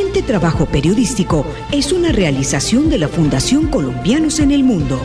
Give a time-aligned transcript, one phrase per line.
[0.00, 4.98] siguiente trabajo periodístico es una realización de la Fundación Colombianos en el Mundo.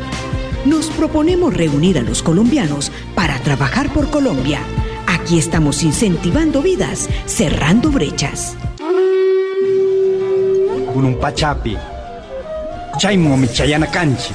[0.63, 4.62] Nos proponemos reunir a los colombianos para trabajar por Colombia.
[5.05, 8.55] Aquí estamos incentivando vidas, cerrando brechas.
[11.19, 11.75] Pachapi,
[13.91, 14.33] Canchi,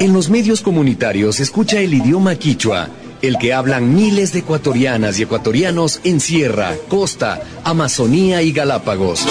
[0.00, 2.88] En los medios comunitarios escucha el idioma quichua
[3.22, 9.24] el que hablan miles de ecuatorianas y ecuatorianos en Sierra, Costa, Amazonía y Galápagos.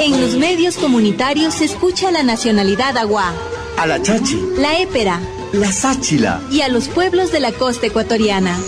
[0.00, 3.32] En los medios comunitarios se escucha la nacionalidad agua,
[3.78, 5.20] a la chachi, la épera,
[5.52, 8.58] la sáchila y a los pueblos de la costa ecuatoriana.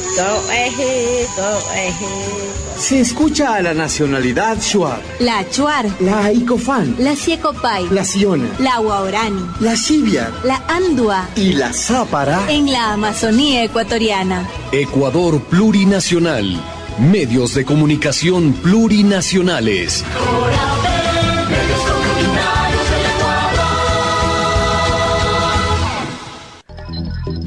[2.77, 8.79] Se escucha a la nacionalidad Shuar, la Chuar, la Icofán, la Siecopay, la Siona, la
[8.79, 11.27] Guaorani, la Sibia, la Andua.
[11.37, 12.45] Y la Zápara.
[12.51, 14.47] En la Amazonía ecuatoriana.
[14.73, 16.61] Ecuador Plurinacional.
[16.99, 20.05] Medios de comunicación plurinacionales.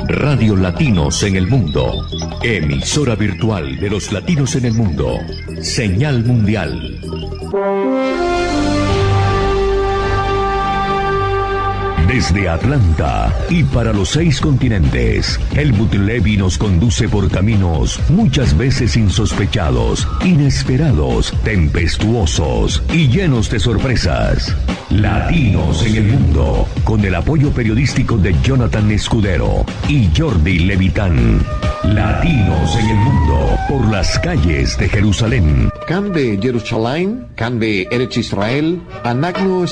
[0.09, 2.07] Radio Latinos en el Mundo.
[2.41, 5.19] Emisora virtual de los latinos en el mundo.
[5.61, 6.99] Señal mundial.
[12.09, 18.97] Desde Atlanta y para los seis continentes, Helmut Levy nos conduce por caminos muchas veces
[18.97, 24.55] insospechados, inesperados, tempestuosos y llenos de sorpresas.
[24.89, 31.45] Latinos en el mundo, con el apoyo periodístico de Jonathan Escudero y Jordi Levitán.
[31.83, 35.69] Latinos en el mundo, por las calles de Jerusalén.
[35.87, 39.63] Can de Jerusalén, can de Eretz Israel, Anagno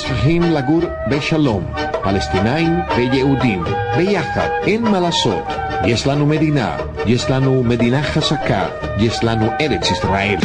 [0.52, 1.64] Lagur Beshalom.
[2.07, 3.65] פלסטינאים ויהודים
[3.97, 5.45] ביחד, אין מה לעשות.
[5.85, 6.77] יש לנו מדינה,
[7.07, 8.67] יש לנו מדינה חזקה,
[8.99, 10.39] יש לנו ארץ ישראל.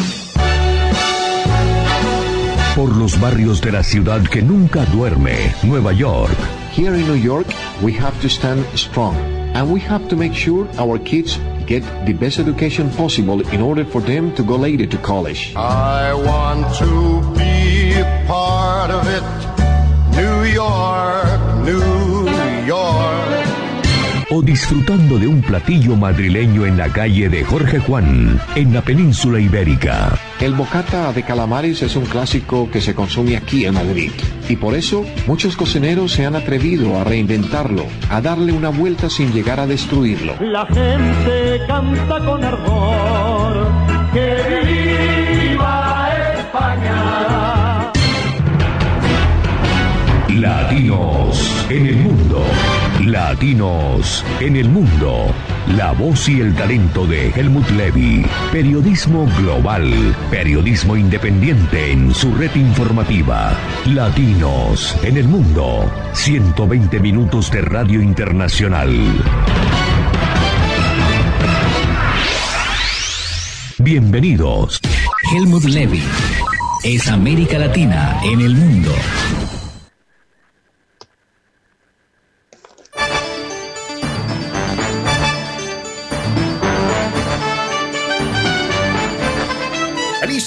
[2.76, 6.38] Por los barrios de la ciudad que nunca duerme, Nueva York.
[6.78, 7.48] Here in New York,
[7.82, 9.16] we have to stand strong
[9.56, 13.84] and we have to make sure our kids get the best education possible in order
[13.84, 15.42] for them to go later to college.
[15.56, 16.92] I want to
[17.42, 17.96] be
[18.28, 19.26] part of it,
[20.20, 21.21] New York.
[24.43, 29.39] O disfrutando de un platillo madrileño en la calle de Jorge Juan, en la península
[29.39, 30.19] ibérica.
[30.41, 34.11] El bocata de calamares es un clásico que se consume aquí en Madrid.
[34.49, 39.33] Y por eso muchos cocineros se han atrevido a reinventarlo, a darle una vuelta sin
[39.33, 40.35] llegar a destruirlo.
[40.41, 43.71] La gente canta con ardor.
[44.13, 47.93] Que viva España.
[50.29, 52.45] Latinos en el mundo.
[53.07, 55.35] Latinos en el mundo.
[55.77, 58.25] La voz y el talento de Helmut Levy.
[58.53, 60.15] Periodismo global.
[60.31, 63.53] Periodismo independiente en su red informativa.
[63.87, 65.91] Latinos en el mundo.
[66.13, 68.91] 120 minutos de radio internacional.
[73.79, 74.81] Bienvenidos.
[75.35, 76.05] Helmut Levy
[76.85, 78.93] es América Latina en el mundo.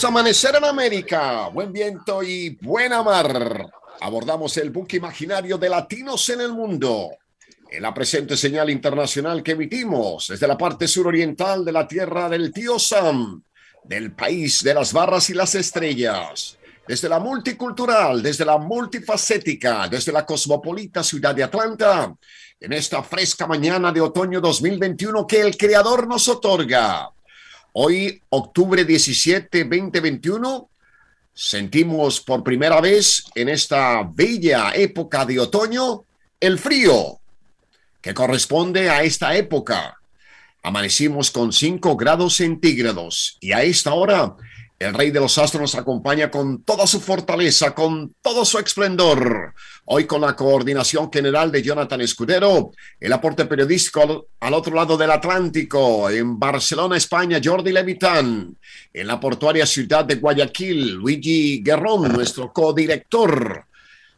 [0.06, 1.50] Amanecer en América.
[1.50, 3.68] Buen viento y buena mar.
[4.00, 7.12] Abordamos el buque imaginario de latinos en el mundo.
[7.70, 12.54] En la presente señal internacional que emitimos desde la parte suroriental de la tierra del
[12.54, 13.44] tío Sam,
[13.84, 16.58] del país de las barras y las estrellas,
[16.88, 22.16] desde la multicultural, desde la multifacética, desde la cosmopolita ciudad de Atlanta,
[22.62, 27.12] en esta fresca mañana de otoño 2021 que el Creador nos otorga.
[27.78, 30.70] Hoy, octubre 17, 2021,
[31.34, 36.06] sentimos por primera vez en esta bella época de otoño
[36.40, 37.20] el frío
[38.00, 39.98] que corresponde a esta época.
[40.64, 44.38] Amanecimos con 5 grados centígrados y a esta hora
[44.78, 49.54] el rey de los astros nos acompaña con toda su fortaleza, con todo su esplendor.
[49.86, 55.12] Hoy con la coordinación general de Jonathan Escudero, el aporte periodístico al otro lado del
[55.12, 58.58] Atlántico, en Barcelona, España, Jordi Levitán.
[58.94, 63.66] En la portuaria ciudad de Guayaquil, Luigi Guerrón, nuestro codirector.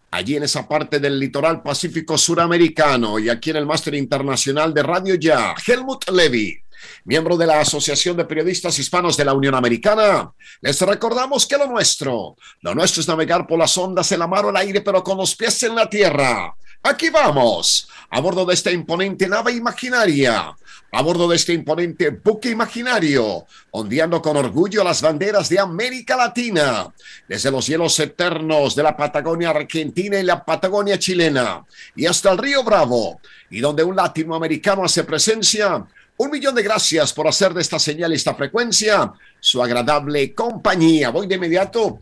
[0.10, 4.82] Allí en esa parte del litoral pacífico suramericano y aquí en el máster internacional de
[4.82, 6.62] Radio Ya, Helmut Levy
[7.06, 10.32] miembro de la Asociación de Periodistas Hispanos de la Unión Americana.
[10.62, 14.46] Les recordamos que lo nuestro, lo nuestro es navegar por las ondas, en la mar
[14.46, 16.56] o el aire, pero con los pies en la tierra.
[16.84, 20.56] Aquí vamos, a bordo de esta imponente nave imaginaria,
[20.92, 26.88] a bordo de este imponente buque imaginario, ondeando con orgullo las banderas de América Latina,
[27.28, 31.66] desde los cielos eternos de la Patagonia Argentina y la Patagonia chilena,
[31.96, 33.20] y hasta el río Bravo,
[33.50, 35.86] y donde un latinoamericano hace presencia.
[36.20, 41.12] Un millón de gracias por hacer de esta señal esta frecuencia su agradable compañía.
[41.12, 42.00] Voy de inmediato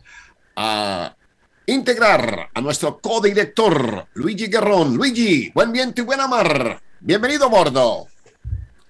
[0.56, 1.14] a
[1.66, 4.96] integrar a nuestro codirector Luigi Guerrón.
[4.96, 6.80] Luigi, buen viento y buena mar.
[6.98, 8.06] Bienvenido a bordo.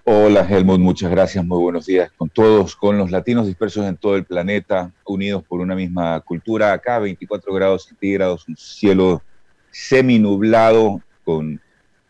[0.04, 4.14] Hola Helmut, muchas gracias, muy buenos días con todos, con los latinos dispersos en todo
[4.14, 6.72] el planeta, unidos por una misma cultura.
[6.72, 9.24] Acá 24 grados centígrados, un cielo
[9.72, 11.60] semi-nublado con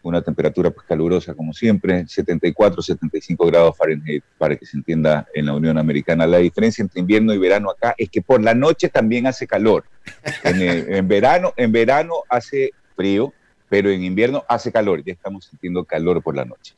[0.07, 5.47] una temperatura pues, calurosa como siempre, 74, 75 grados Fahrenheit para que se entienda en
[5.47, 6.27] la Unión Americana.
[6.27, 9.85] La diferencia entre invierno y verano acá es que por la noche también hace calor.
[10.45, 13.33] En, verano, en verano hace frío,
[13.69, 15.03] pero en invierno hace calor.
[15.05, 16.75] Ya estamos sintiendo calor por la noche.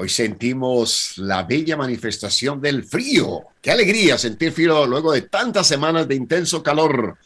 [0.00, 3.46] Hoy sentimos la bella manifestación del frío.
[3.60, 7.16] Qué alegría sentir frío luego de tantas semanas de intenso calor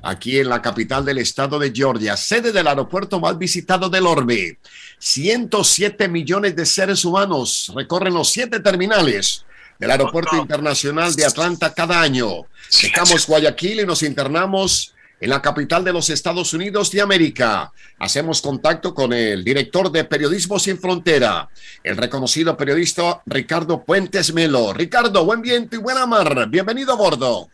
[0.00, 4.56] aquí en la capital del estado de Georgia, sede del aeropuerto más visitado del orbe.
[4.98, 9.44] 107 millones de seres humanos recorren los siete terminales
[9.78, 12.46] del aeropuerto internacional de Atlanta cada año.
[12.80, 14.91] Dejamos Guayaquil y nos internamos
[15.22, 17.72] en la capital de los Estados Unidos de América.
[18.00, 21.48] Hacemos contacto con el director de Periodismo Sin Frontera,
[21.84, 24.72] el reconocido periodista Ricardo Puentes Melo.
[24.72, 26.48] Ricardo, buen viento y buena mar.
[26.48, 27.48] Bienvenido a bordo.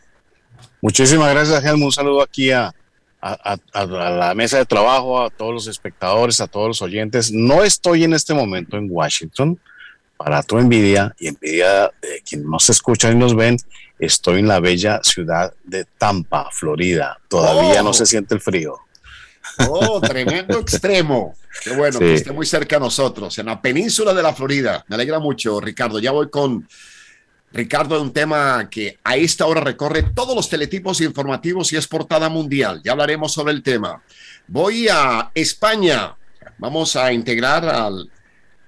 [0.81, 1.85] Muchísimas gracias, Helmut.
[1.85, 2.73] Un saludo aquí a,
[3.21, 7.31] a, la mesa de trabajo, a todos los espectadores, a todos los oyentes.
[7.31, 9.59] No estoy en este momento en Washington,
[10.17, 13.57] para tu envidia y envidia de quienes nos escuchan y nos ven,
[13.99, 17.19] estoy en la bella ciudad de Tampa, Florida.
[17.27, 18.05] Todavía no se oh.
[18.05, 18.79] siente el frío.
[19.67, 21.35] Oh, tremendo extremo.
[21.63, 24.85] Qué bueno que esté muy cerca a nosotros, en la península de la Florida.
[24.87, 25.99] Me alegra mucho, Ricardo.
[25.99, 26.67] Ya voy con
[27.51, 31.87] Ricardo de un tema que a esta hora recorre todos los teletipos informativos y es
[31.87, 32.81] portada mundial.
[32.83, 34.01] Ya hablaremos sobre el tema.
[34.47, 36.15] Voy a España.
[36.57, 38.09] Vamos a integrar al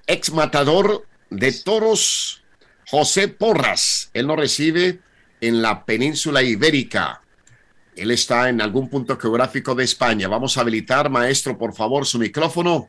[0.07, 2.41] ex matador de toros
[2.89, 4.09] José Porras.
[4.13, 4.99] Él nos recibe
[5.41, 7.21] en la península ibérica.
[7.95, 10.27] Él está en algún punto geográfico de España.
[10.27, 12.87] Vamos a habilitar, maestro, por favor, su micrófono.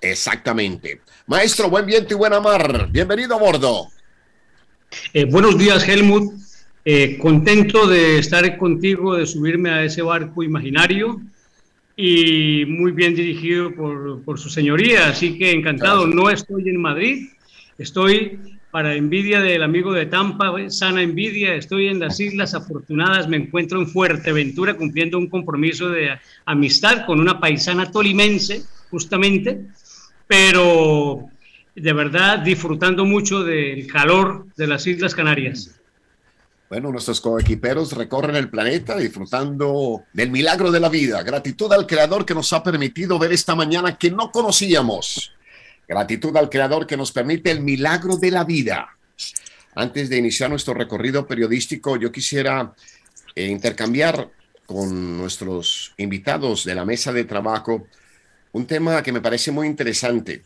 [0.00, 1.02] Exactamente.
[1.26, 2.88] Maestro, buen viento y buena mar.
[2.90, 3.88] Bienvenido a bordo.
[5.12, 6.32] Eh, buenos días, Helmut.
[6.84, 11.20] Eh, contento de estar contigo, de subirme a ese barco imaginario
[11.94, 15.10] y muy bien dirigido por, por su señoría.
[15.10, 16.06] Así que encantado.
[16.06, 17.28] No estoy en Madrid,
[17.78, 18.38] Estoy
[18.72, 23.78] para envidia del amigo de Tampa, sana envidia, estoy en las Islas Afortunadas, me encuentro
[23.78, 29.66] en Fuerteventura cumpliendo un compromiso de amistad con una paisana tolimense, justamente,
[30.26, 31.28] pero
[31.76, 35.78] de verdad disfrutando mucho del calor de las Islas Canarias.
[36.70, 41.22] Bueno, nuestros coequiperos recorren el planeta disfrutando del milagro de la vida.
[41.22, 45.34] Gratitud al Creador que nos ha permitido ver esta mañana que no conocíamos
[45.88, 48.96] Gratitud al Creador que nos permite el milagro de la vida.
[49.74, 52.74] Antes de iniciar nuestro recorrido periodístico, yo quisiera
[53.34, 54.30] eh, intercambiar
[54.66, 57.86] con nuestros invitados de la mesa de trabajo
[58.52, 60.42] un tema que me parece muy interesante.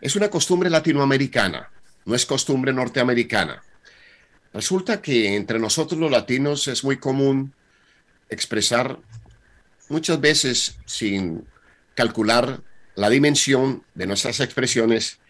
[0.00, 1.70] Es una costumbre latinoamericana,
[2.04, 3.62] no es costumbre norteamericana.
[4.52, 7.52] Resulta que entre nosotros los latinos es muy común
[8.28, 8.98] expresar
[9.88, 11.46] muchas veces sin
[11.94, 12.60] calcular
[13.00, 15.20] la dimensión de nuestras expresiones,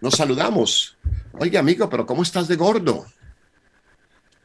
[0.00, 0.96] nos saludamos.
[1.32, 3.06] Oye, amigo, pero ¿cómo estás de gordo?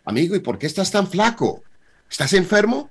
[0.03, 1.63] Amigo, ¿y por qué estás tan flaco?
[2.11, 2.89] ¿Estás enfermo?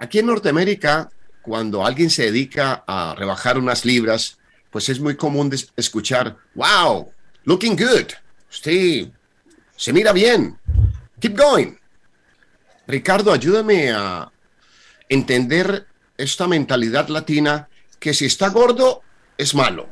[0.00, 1.08] Aquí en Norteamérica,
[1.40, 4.38] cuando alguien se dedica a rebajar unas libras,
[4.72, 7.08] pues es muy común escuchar, wow,
[7.44, 8.10] looking good.
[8.48, 9.12] Sí,
[9.76, 10.58] se mira bien.
[11.20, 11.76] Keep going.
[12.88, 14.32] Ricardo, ayúdame a
[15.08, 15.86] entender
[16.18, 17.68] esta mentalidad latina
[18.06, 19.02] que si está gordo
[19.36, 19.88] es malo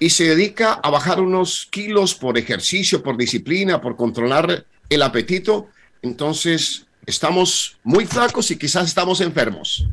[0.00, 5.68] y se dedica a bajar unos kilos por ejercicio, por disciplina, por controlar el apetito,
[6.02, 9.86] entonces estamos muy flacos y quizás estamos enfermos.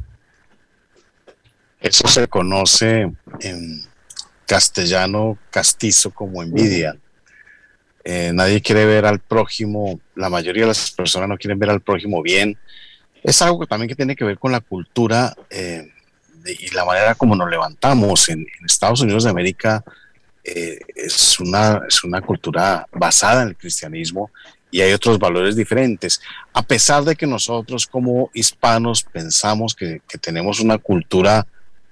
[1.80, 3.12] Eso se conoce
[3.42, 3.84] en
[4.48, 6.98] castellano castizo como envidia.
[8.04, 11.82] Eh, nadie quiere ver al prójimo, la mayoría de las personas no quieren ver al
[11.82, 12.58] prójimo bien.
[13.22, 15.92] Es algo también que tiene que ver con la cultura eh,
[16.46, 19.84] y la manera como nos levantamos en, Estados Unidos de América
[20.44, 24.32] eh, es, una, es una cultura basada en el cristianismo
[24.72, 26.22] y hay otros valores diferentes.
[26.54, 31.48] A pesar de que nosotros como hispanos pensamos que, tenemos una cultura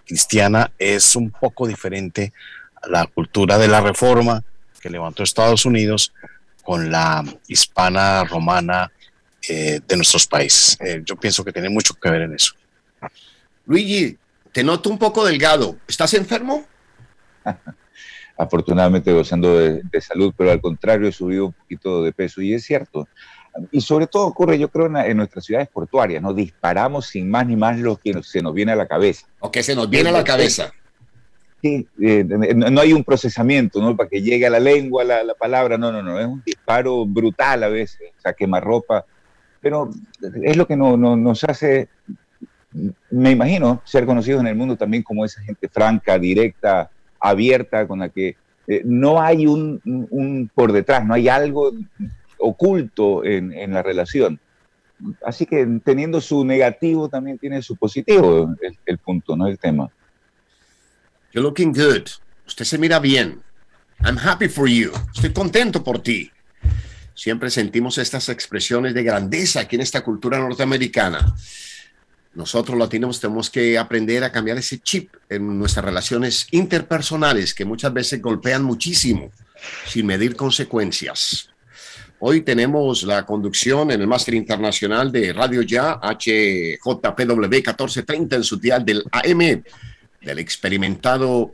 [0.05, 2.33] cristiana es un poco diferente
[2.81, 4.43] a la cultura de la reforma
[4.81, 6.11] que levantó Estados Unidos
[6.61, 8.91] con la hispana romana
[9.47, 10.77] eh, de nuestros países.
[10.81, 12.53] Eh, yo pienso que tiene mucho que ver en eso.
[13.65, 14.17] Luigi,
[14.53, 15.75] te noto un poco delgado.
[15.87, 16.63] ¿Estás enfermo?
[18.37, 22.63] Afortunadamente gozando de, salud, pero al contrario he subido un poquito de peso y es
[22.63, 23.07] cierto.
[23.71, 26.33] Y sobre todo ocurre, yo creo, en, nuestras ciudades portuarias, ¿no?
[26.33, 29.27] Disparamos sin más ni más lo que se nos viene a la cabeza.
[29.39, 30.71] O que se nos viene a la cabeza.
[31.61, 33.95] Sí, eh, no hay un procesamiento, ¿no?
[33.95, 37.05] Para que llegue a la lengua la, la, palabra, no, no, no, es un disparo
[37.05, 39.05] brutal a veces, o sea, quemarropa,
[39.61, 39.89] pero
[40.43, 41.87] es lo que no, no, nos hace
[43.11, 46.89] me imagino ser conocidos en el mundo también como esa gente franca, directa,
[47.19, 48.35] abierta, con la que
[48.67, 51.71] eh, no hay un, por detrás, no hay algo
[52.37, 54.39] oculto en, la relación.
[55.25, 58.53] Así que teniendo su negativo también tiene su positivo
[58.85, 59.47] el, punto, ¿no?
[59.47, 59.89] El tema.
[61.33, 62.07] You're looking good.
[62.47, 63.41] Usted se mira bien.
[64.05, 64.91] I'm happy for you.
[65.13, 66.29] Estoy contento por ti.
[67.15, 71.33] Siempre sentimos estas expresiones de grandeza aquí en esta cultura norteamericana
[72.35, 77.93] nosotros latinos tenemos que aprender a cambiar ese chip en nuestras relaciones interpersonales que muchas
[77.93, 79.31] veces golpean muchísimo
[79.87, 81.49] sin medir consecuencias.
[82.19, 88.57] Hoy tenemos la conducción en el máster internacional de Radio Ya, HJPW 1430 en su
[88.57, 89.63] dial del AM,
[90.21, 91.53] del experimentado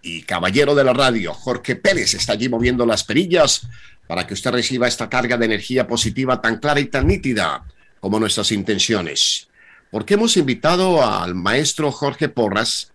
[0.00, 3.66] y caballero de la radio, Jorge Pérez, está allí moviendo las perillas
[4.06, 7.64] para que usted reciba esta carga de energía positiva tan clara y tan nítida
[8.00, 9.48] como nuestras intenciones
[9.94, 12.92] porque hemos invitado al maestro Jorge Porras,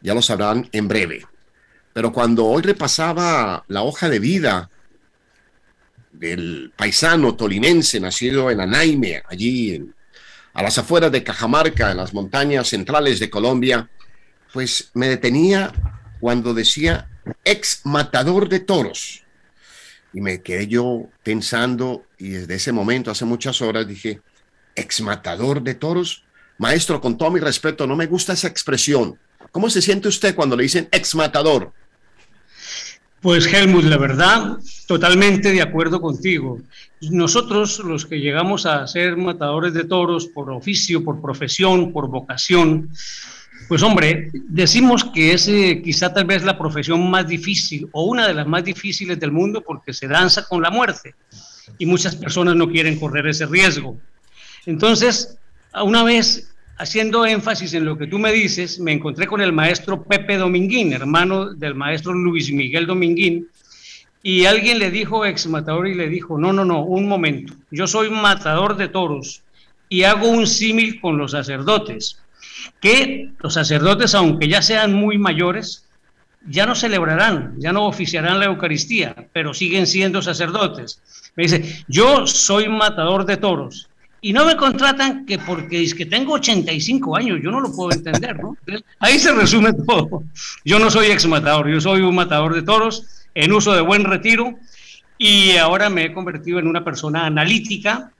[0.00, 1.24] ya lo sabrán en breve.
[1.92, 4.68] Pero cuando hoy repasaba la hoja de vida
[6.10, 9.88] del paisano tolimense nacido en Anaime, allí
[10.52, 13.88] a las afueras de Cajamarca, en las montañas centrales de Colombia,
[14.52, 15.72] pues me detenía
[16.18, 17.08] cuando decía
[17.44, 19.22] ex matador de toros.
[20.12, 24.20] Y me quedé yo pensando y desde ese momento, hace muchas horas, dije,
[24.74, 26.24] ex matador de toros.
[26.62, 29.18] Maestro, con todo mi respeto, no me gusta esa expresión.
[29.50, 31.72] ¿Cómo se siente usted cuando le dicen ex matador?
[33.20, 36.60] Pues Helmut, la verdad, totalmente de acuerdo contigo.
[37.00, 42.90] Nosotros, los que llegamos a ser matadores de toros por oficio, por profesión, por vocación,
[43.66, 45.46] pues hombre, decimos que es
[45.82, 49.62] quizá tal vez la profesión más difícil o una de las más difíciles del mundo
[49.62, 51.16] porque se danza con la muerte
[51.76, 53.98] y muchas personas no quieren correr ese riesgo.
[54.64, 55.36] Entonces,
[55.74, 60.02] una vez haciendo énfasis en lo que tú me dices, me encontré con el maestro
[60.02, 63.48] Pepe Dominguín, hermano del maestro Luis Miguel Dominguín,
[64.22, 67.86] y alguien le dijo, ex matador, y le dijo, no, no, no, un momento, yo
[67.86, 69.42] soy matador de toros
[69.88, 72.18] y hago un símil con los sacerdotes,
[72.80, 75.86] que los sacerdotes, aunque ya sean muy mayores,
[76.48, 81.00] ya no celebrarán, ya no oficiarán la Eucaristía, pero siguen siendo sacerdotes.
[81.36, 83.88] Me dice, yo soy matador de toros
[84.24, 87.90] y no me contratan que porque es que tengo 85 años, yo no lo puedo
[87.90, 88.56] entender, ¿no?
[89.00, 90.22] Ahí se resume todo.
[90.64, 94.04] Yo no soy ex matador, yo soy un matador de toros en uso de buen
[94.04, 94.54] retiro
[95.18, 98.12] y ahora me he convertido en una persona analítica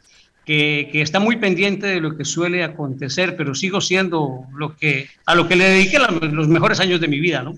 [0.44, 5.08] que, que, está muy pendiente de lo que suele acontecer, pero sigo siendo lo que,
[5.24, 7.54] a lo que le dediqué los mejores años de mi vida, ¿no?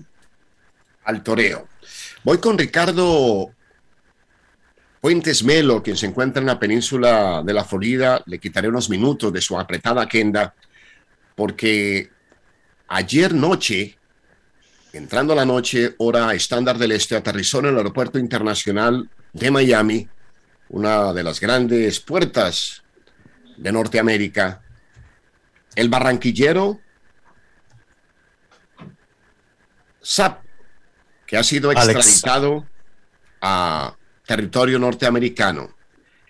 [1.03, 1.67] Al toreo.
[2.23, 3.54] Voy con Ricardo
[5.05, 9.31] Fuentes Melo, quien se encuentra en la península de la Florida, le quitaré unos minutos
[9.31, 10.55] de su apretada agenda,
[11.35, 12.09] porque
[12.87, 13.99] ayer noche,
[14.93, 20.09] entrando a la noche, hora estándar del este, aterrizó en el aeropuerto internacional de Miami,
[20.69, 22.81] una de las grandes puertas
[23.57, 24.63] de Norteamérica,
[25.75, 26.79] el barranquillero
[30.01, 30.43] SAP,
[31.27, 32.65] que ha sido extraditado
[33.39, 33.95] a
[34.25, 35.75] territorio norteamericano.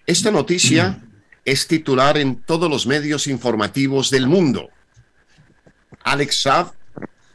[0.05, 1.01] Esta noticia
[1.43, 4.69] es titular en todos los medios informativos del mundo.
[6.03, 6.73] Alex Saab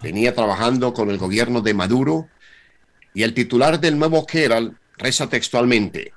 [0.00, 2.29] venía trabajando con el gobierno de Maduro
[3.14, 6.12] y el titular del nuevo Kerala reza textualmente,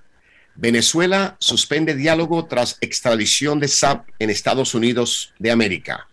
[0.55, 6.07] Venezuela suspende diálogo tras extradición de Saab en Estados Unidos de América.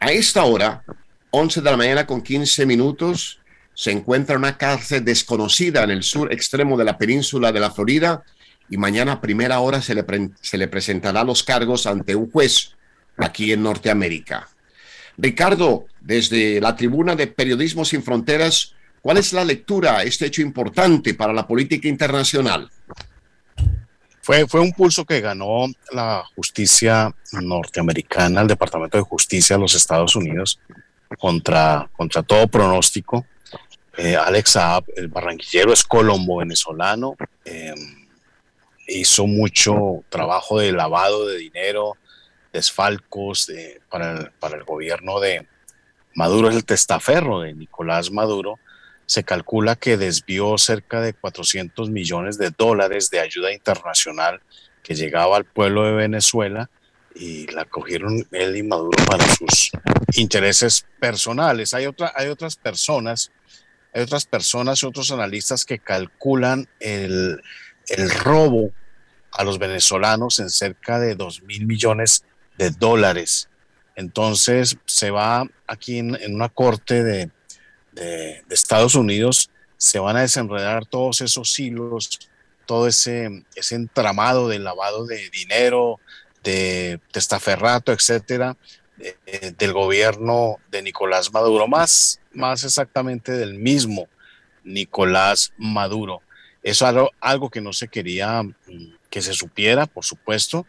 [0.00, 0.84] A esta hora,
[1.30, 3.40] 11 de la mañana con 15 minutos,
[3.76, 7.70] se encuentra en una cárcel desconocida en el sur extremo de la península de la
[7.70, 8.22] Florida
[8.70, 10.02] y mañana a primera hora se le,
[10.40, 12.70] se le presentará los cargos ante un juez
[13.18, 14.48] aquí en Norteamérica.
[15.18, 21.12] Ricardo, desde la tribuna de Periodismo Sin Fronteras, ¿cuál es la lectura este hecho importante
[21.12, 22.70] para la política internacional?
[24.22, 29.74] Fue, fue un pulso que ganó la justicia norteamericana, el Departamento de Justicia de los
[29.74, 30.58] Estados Unidos,
[31.18, 33.26] contra, contra todo pronóstico.
[33.96, 37.16] Eh, Alex Saab, el barranquillero, es colombo venezolano.
[37.44, 38.06] Em,
[38.86, 41.96] hizo mucho trabajo de lavado de dinero,
[42.52, 43.50] desfalcos
[43.90, 45.46] para, el, para el gobierno de
[46.14, 48.58] Maduro, es el testaferro de Nicolás Maduro.
[49.04, 54.40] Se calcula que desvió cerca de 400 millones de dólares de ayuda internacional
[54.82, 56.70] que llegaba al pueblo de Venezuela
[57.14, 59.70] y la cogieron él y Maduro para sus
[60.14, 61.74] intereses personales.
[61.74, 63.30] Hay, otra, hay otras personas,
[63.92, 67.40] hay otras personas y otros analistas que calculan el,
[67.88, 68.72] el robo
[69.32, 72.24] a los venezolanos en cerca de 2 mil millones
[72.56, 73.48] de dólares.
[73.94, 77.30] Entonces se va aquí en, una corte de,
[77.92, 82.18] de, Estados Unidos, se van a desenredar todos esos hilos,
[82.66, 86.00] todo ese, ese entramado de lavado de dinero,
[86.42, 88.56] de testaferrato, etcétera,
[88.98, 94.08] eh, del gobierno de Nicolás Maduro, más, más exactamente del mismo
[94.64, 96.22] Nicolás Maduro.
[96.62, 98.52] Eso es algo, que no se quería mm,
[99.10, 100.66] que se supiera, por supuesto,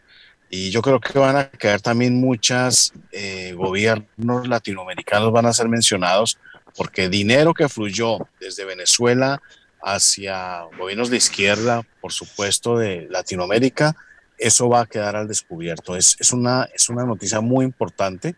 [0.50, 5.68] y yo creo que van a quedar también muchos eh, gobiernos latinoamericanos van a ser
[5.68, 6.38] mencionados
[6.76, 9.42] porque dinero que fluyó desde Venezuela
[9.82, 13.96] hacia gobiernos de izquierda, por supuesto, de Latinoamérica,
[14.38, 15.96] eso va a quedar al descubierto.
[15.96, 18.36] Es, es, una, es una noticia muy importante.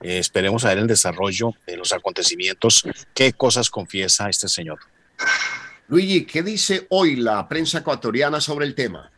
[0.00, 2.84] Eh, esperemos a ver el desarrollo de los acontecimientos.
[3.14, 4.78] ¿Qué cosas confiesa este señor?
[5.88, 9.10] Luigi, ¿qué dice hoy la prensa ecuatoriana sobre el tema?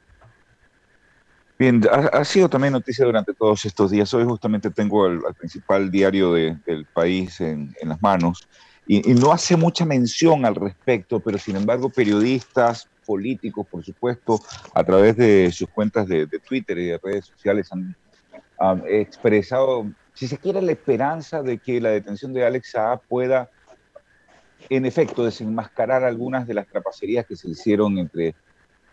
[1.56, 4.12] Bien, ha, sido también noticia durante todos estos días.
[4.12, 8.48] Hoy justamente tengo al, principal diario del país en, en las manos
[8.86, 14.40] y, y, no hace mucha mención al respecto, pero sin embargo periodistas, políticos, por supuesto,
[14.74, 17.96] a través de sus cuentas de, Twitter y de redes sociales han,
[18.88, 23.50] expresado, si se quiere, la esperanza de que la detención de Alex Saab pueda,
[24.70, 28.34] en efecto, desenmascarar algunas de las trapacerías que se hicieron entre,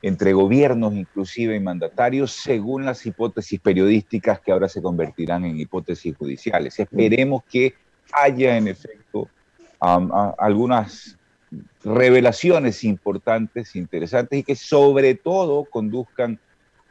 [0.01, 6.16] entre gobiernos, inclusive y mandatarios, según las hipótesis periodísticas que ahora se convertirán en hipótesis
[6.18, 6.79] judiciales.
[6.79, 7.75] Esperemos que
[8.12, 9.29] haya, en efecto,
[9.79, 11.18] algunas
[11.83, 16.39] revelaciones importantes, interesantes y que sobre todo conduzcan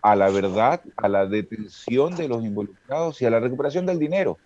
[0.03, 4.39] a la verdad, a la detención de los involucrados y a la recuperación del dinero.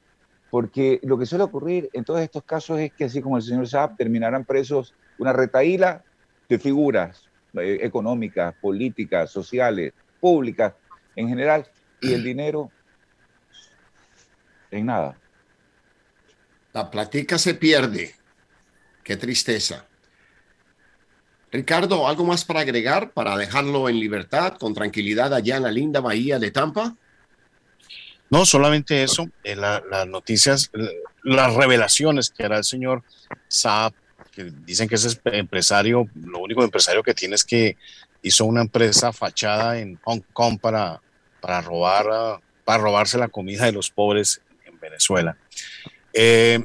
[0.50, 3.66] Porque lo que suele ocurrir en todos estos casos es que así como el señor
[3.66, 6.02] Saab terminarán presos una retaíla
[6.48, 10.74] de figuras eh, económicas, políticas, sociales, públicas
[11.16, 11.66] en general,
[12.00, 12.70] y el dinero
[14.70, 15.16] en nada.
[16.72, 18.14] La platica se pierde.
[19.02, 19.86] Qué tristeza.
[21.54, 26.00] Ricardo, ¿algo más para agregar para dejarlo en libertad, con tranquilidad allá en la linda
[26.00, 26.96] bahía de Tampa?
[28.28, 30.72] No, solamente eso, eh, las noticias,
[31.22, 33.04] las revelaciones que hará el señor
[33.46, 33.92] Saab,
[34.32, 37.76] que dicen que ese empresario, lo único empresario que tiene es que
[38.20, 41.00] hizo una empresa fachada en Hong Kong para,
[41.40, 45.36] para, robar, para robarse la comida de los pobres en Venezuela.
[46.12, 46.64] Eh,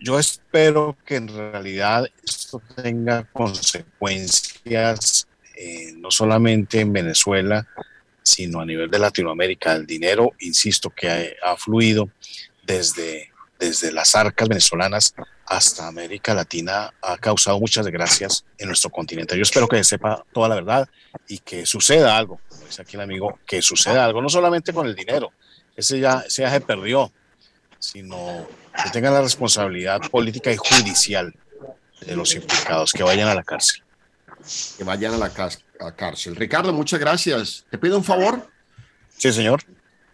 [0.00, 7.68] yo espero que en realidad esto tenga consecuencias eh, no solamente en Venezuela,
[8.22, 9.74] sino a nivel de Latinoamérica.
[9.74, 12.08] El dinero, insisto, que ha, fluido
[12.62, 19.36] desde, desde las arcas venezolanas hasta América Latina ha causado muchas desgracias en nuestro continente.
[19.36, 20.88] Yo espero que sepa toda la verdad
[21.28, 24.86] y que suceda algo, como dice aquí el amigo, que suceda algo, no solamente con
[24.86, 25.32] el dinero,
[25.76, 27.12] ese ya, ese ya se perdió,
[27.80, 28.46] sino
[28.84, 31.34] que tengan la responsabilidad política y judicial
[32.00, 33.82] de los implicados, que vayan a la cárcel.
[34.78, 36.36] Que vayan a la, cárcel.
[36.36, 37.64] Ricardo, muchas gracias.
[37.70, 38.48] ¿Te pido un favor?
[39.16, 39.62] Sí, señor.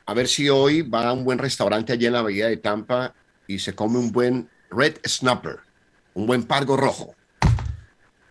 [0.04, 3.14] A ver si hoy va a un buen restaurante allí en la bahía de Tampa
[3.46, 5.58] y se come un buen red snapper,
[6.14, 7.14] un buen pargo rojo,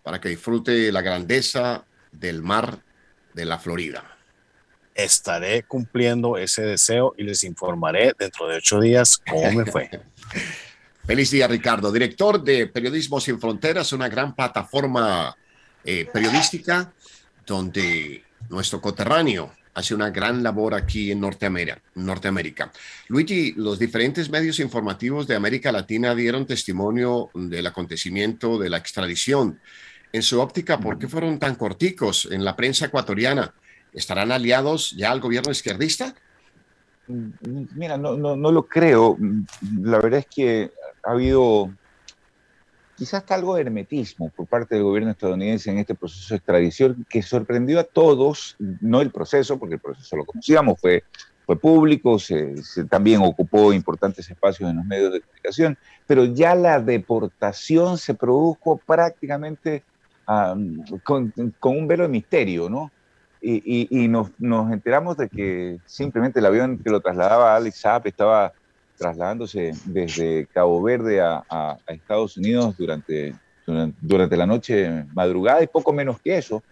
[0.04, 2.80] para que disfrute la grandeza del mar
[3.34, 4.16] de la Florida
[4.96, 9.90] estaré cumpliendo ese deseo y les informaré dentro de ocho días cómo me fue.
[11.06, 11.91] Feliz día, Ricardo.
[11.91, 15.36] Director de Periodismo Sin Fronteras, una gran plataforma
[15.84, 16.91] eh, periodística
[17.45, 22.71] donde nuestro coterráneo hace una gran labor aquí en Norteamérica, Norteamérica.
[23.10, 29.60] Luigi, los diferentes medios informativos de América Latina dieron testimonio del acontecimiento de la extradición.
[30.13, 33.54] En su óptica, ¿por qué fueron tan corticos en la prensa ecuatoriana?
[33.91, 36.15] ¿Estarán aliados ya al gobierno izquierdista?
[37.08, 39.18] Mira, no, no, lo creo.
[39.82, 40.72] La verdad es que
[41.04, 41.72] ha habido
[42.98, 47.22] quizás algo de hermetismo por parte del gobierno estadounidense en este proceso de extradición que
[47.22, 51.04] sorprendió a todos, no el proceso, porque el proceso lo conocíamos, fue
[51.46, 52.56] fue público, se,
[52.89, 58.78] también ocupó importantes espacios en los medios de comunicación, pero ya la deportación se produjo
[58.78, 59.84] prácticamente
[61.04, 62.91] con, un velo de misterio, ¿no?
[63.47, 64.31] Y, nos,
[64.71, 68.53] enteramos de que simplemente el avión que lo trasladaba a Alex Saab estaba
[68.97, 73.36] trasladándose desde Cabo Verde a, Estados Unidos durante,
[74.01, 76.63] durante la noche madrugada y poco menos que eso.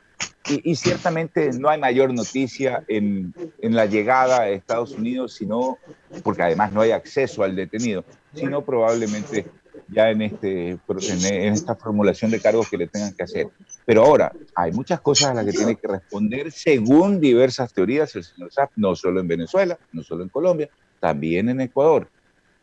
[0.50, 5.78] Y, ciertamente no hay mayor noticia en, en, la llegada a Estados Unidos, sino,
[6.24, 9.46] porque además no hay acceso al detenido, sino probablemente
[9.88, 13.48] ya en, este, en, esta formulación de cargos que le tengan que hacer.
[13.86, 18.24] Pero ahora, hay muchas cosas a las que tiene que responder según diversas teorías el
[18.24, 22.08] señor Saab, no solo en Venezuela, no solo en Colombia, también en Ecuador.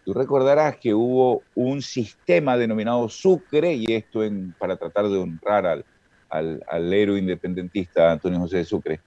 [0.04, 5.66] Tú recordarás que hubo un sistema denominado Sucre, y esto en, para tratar de honrar
[5.66, 5.84] al,
[6.30, 9.00] al, héroe independentista Antonio José de Sucre,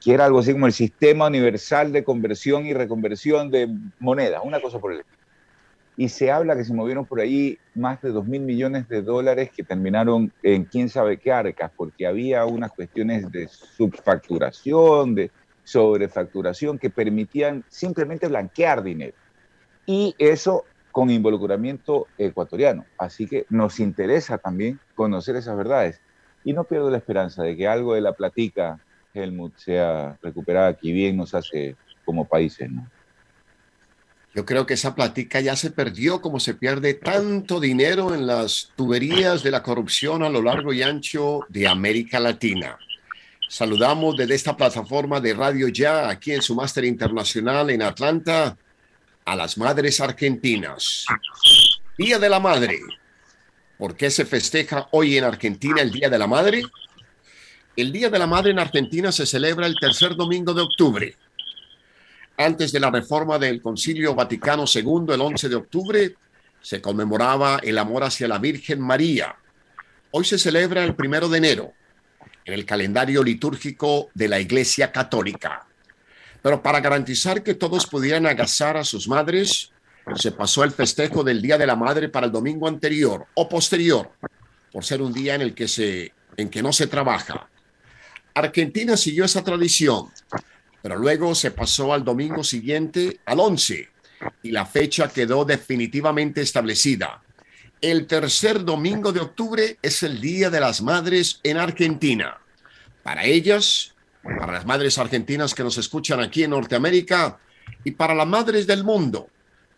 [0.00, 4.60] que era algo así como el sistema universal de conversión y reconversión de moneda, una
[4.60, 5.23] cosa por el estilo.
[5.96, 9.50] Y se habla que se movieron por ahí más de 2 mil millones de dólares
[9.54, 15.30] que terminaron en quién sabe qué arcas, porque había unas cuestiones de subfacturación, de
[15.62, 19.14] sobrefacturación, que permitían simplemente blanquear dinero.
[19.86, 22.84] Y eso con involucramiento ecuatoriano.
[22.98, 26.00] Así que nos interesa también conocer esas verdades.
[26.44, 28.78] Y no pierdo la esperanza de que algo de la platica,
[29.12, 32.88] Helmut, sea recuperada aquí bien nos hace como países, ¿no?
[34.34, 38.72] Yo creo que esa platica ya se perdió como se pierde tanto dinero en las
[38.74, 42.76] tuberías de la corrupción a lo largo y ancho de América Latina.
[43.48, 48.56] Saludamos desde esta plataforma de Radio Ya, aquí en su máster internacional en Atlanta,
[49.24, 51.06] a las madres argentinas.
[51.96, 52.80] Día de la Madre.
[53.78, 56.62] ¿Por qué se festeja hoy en Argentina el Día de la Madre?
[57.76, 61.16] El Día de la Madre en Argentina se celebra el tercer domingo de octubre.
[62.36, 66.14] Antes de la reforma del Concilio Vaticano II, el 11 de octubre,
[66.60, 69.36] se conmemoraba el amor hacia la Virgen María.
[70.10, 71.72] Hoy se celebra el primero de enero
[72.44, 75.66] en el calendario litúrgico de la Iglesia Católica.
[76.42, 79.70] Pero para garantizar que todos pudieran agasar a sus madres,
[80.16, 84.10] se pasó el festejo del Día de la Madre para el domingo anterior o posterior,
[84.72, 87.48] por ser un día en el que, se, en que no se trabaja.
[88.34, 90.08] Argentina siguió esa tradición,
[90.84, 93.88] pero luego se pasó al domingo siguiente, al 11,
[94.42, 97.22] y la fecha quedó definitivamente establecida.
[97.80, 102.36] El tercer domingo de octubre es el Día de las Madres en Argentina.
[103.02, 107.38] Para ellas, para las madres argentinas que nos escuchan aquí en Norteamérica
[107.82, 109.30] y para las madres del mundo,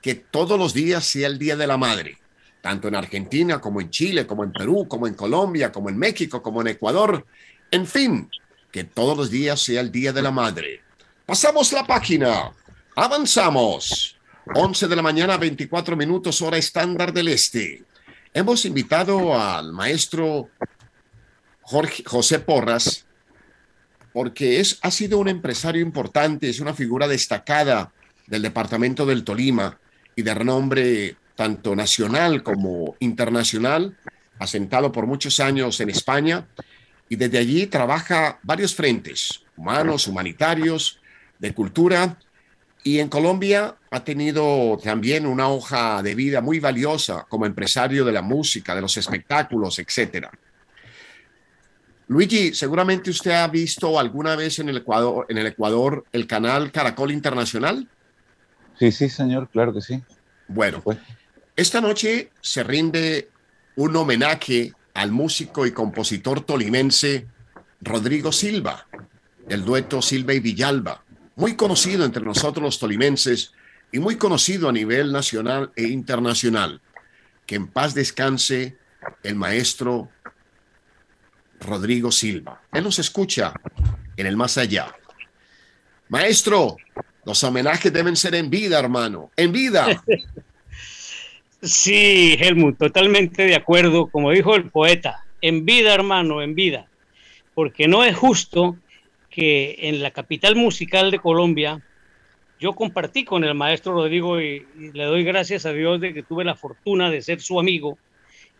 [0.02, 2.18] que todos los días sea el Día de la Madre,
[2.60, 6.42] tanto en Argentina como en Chile, como en Perú, como en Colombia, como en México,
[6.42, 7.24] como en Ecuador.
[7.70, 8.28] En fin,
[8.72, 10.82] que todos los días sea el Día de la Madre.
[11.26, 12.52] Pasamos la página.
[12.94, 14.16] Avanzamos.
[14.54, 17.82] 11 de la mañana, 24 minutos, hora estándar del este.
[18.32, 20.48] Hemos invitado al maestro
[21.62, 23.06] Jorge, José Porras
[24.12, 27.92] porque es, ha sido un empresario importante, es una figura destacada
[28.28, 29.80] del departamento del Tolima
[30.14, 33.96] y de renombre tanto nacional como internacional,
[34.38, 36.46] asentado por muchos años en España
[37.08, 41.00] y desde allí trabaja varios frentes, humanos, humanitarios,
[41.38, 42.18] de cultura
[42.86, 48.12] y en Colombia ha tenido también una hoja de vida muy valiosa como empresario de
[48.12, 50.28] la música, de los espectáculos, etc.
[52.06, 56.70] Luigi, seguramente usted ha visto alguna vez en el Ecuador, en el, Ecuador, el canal
[56.70, 57.88] Caracol Internacional.
[58.78, 60.00] Sí, sí, señor, claro que sí.
[60.46, 60.98] Bueno, pues.
[61.56, 63.28] esta noche se rinde
[63.74, 67.26] un homenaje al músico y compositor tolimense
[67.80, 68.86] Rodrigo Silva,
[69.48, 71.02] del dueto Silva y Villalba,
[71.36, 73.52] muy conocido entre nosotros los tolimenses
[73.92, 76.80] y muy conocido a nivel nacional e internacional.
[77.46, 78.76] Que en paz descanse
[79.22, 80.10] el maestro
[81.60, 82.62] Rodrigo Silva.
[82.72, 83.52] Él nos escucha
[84.16, 84.94] en el más allá.
[86.08, 86.76] Maestro,
[87.24, 90.02] los homenajes deben ser en vida, hermano, en vida.
[91.62, 94.08] Sí, Helmut, totalmente de acuerdo.
[94.08, 96.86] Como dijo el poeta, en vida, hermano, en vida.
[97.54, 98.76] Porque no es justo
[99.36, 101.82] que en la capital musical de Colombia,
[102.58, 106.42] yo compartí con el maestro Rodrigo y, le doy gracias a Dios de que tuve
[106.42, 107.98] la fortuna de ser su amigo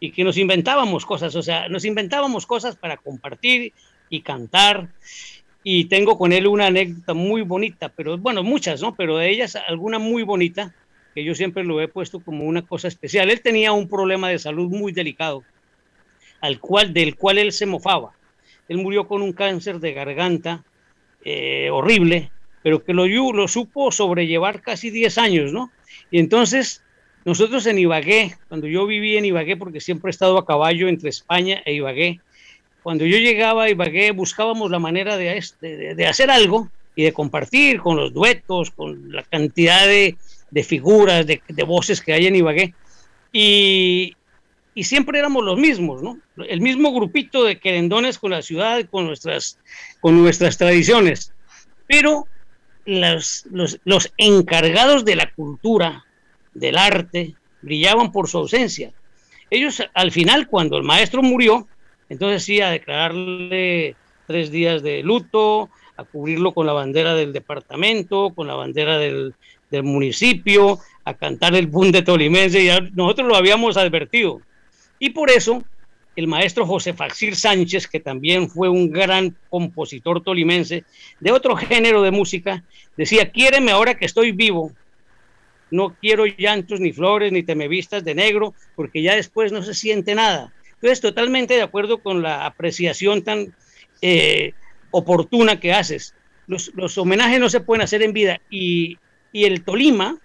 [0.01, 3.73] y que nos inventábamos cosas, o sea, nos inventábamos cosas para compartir
[4.11, 4.89] y cantar
[5.63, 8.95] y tengo con él una anécdota muy bonita, pero bueno, muchas, ¿no?
[8.95, 10.75] Pero de ellas alguna muy bonita
[11.15, 13.31] que yo siempre lo he puesto como una cosa especial.
[13.31, 15.43] Él tenía un problema de salud muy delicado,
[16.43, 18.13] al cual, del cual él se mofaba.
[18.69, 20.65] Él murió con un cáncer de garganta
[21.25, 22.31] eh, horrible,
[22.63, 25.71] pero que lo, supo sobrellevar casi 10 años, ¿no?
[26.11, 26.83] Y entonces
[27.25, 31.11] nosotros en Ibagué, cuando yo viví en Ibagué, porque siempre he estado a caballo entre
[31.11, 32.21] España e Ibagué,
[32.83, 37.81] cuando yo llegaba a Ibagué buscábamos la manera de, de, hacer algo y de compartir
[37.81, 40.17] con los duetos, con la cantidad de,
[40.51, 42.75] de figuras, de, voces que hay en Ibagué.
[43.33, 44.17] Y,
[44.77, 46.19] y, siempre éramos los mismos, ¿no?
[46.37, 49.59] El mismo grupito de querendones con la ciudad, con nuestras,
[50.01, 51.33] con nuestras tradiciones.
[51.87, 52.27] Pero
[52.85, 53.45] los,
[54.17, 56.05] encargados de la cultura,
[56.55, 58.93] del arte, brillaban por su ausencia.
[59.51, 61.67] Ellos al final, cuando el maestro murió,
[62.09, 68.31] entonces sí, a declararle tres días de luto, a cubrirlo con la bandera del departamento,
[68.35, 69.35] con la bandera del,
[69.83, 74.41] municipio, a cantar el bunde tolimense, y nosotros lo habíamos advertido.
[74.99, 75.63] Y por eso
[76.17, 80.85] el maestro José Faxir Sánchez, que también fue un gran compositor tolimense
[81.21, 82.65] de otro género de música,
[82.97, 84.73] decía, quiéreme ahora que estoy vivo,
[85.71, 89.63] no quiero llantos ni flores ni te me vistas de negro, porque ya después no
[89.63, 90.53] se siente nada.
[90.75, 93.55] Entonces, totalmente de acuerdo con la apreciación tan
[94.01, 94.53] eh,
[94.91, 96.15] oportuna que haces.
[96.47, 98.99] Los, homenajes no se pueden hacer en vida y,
[99.33, 100.17] y el Tolima,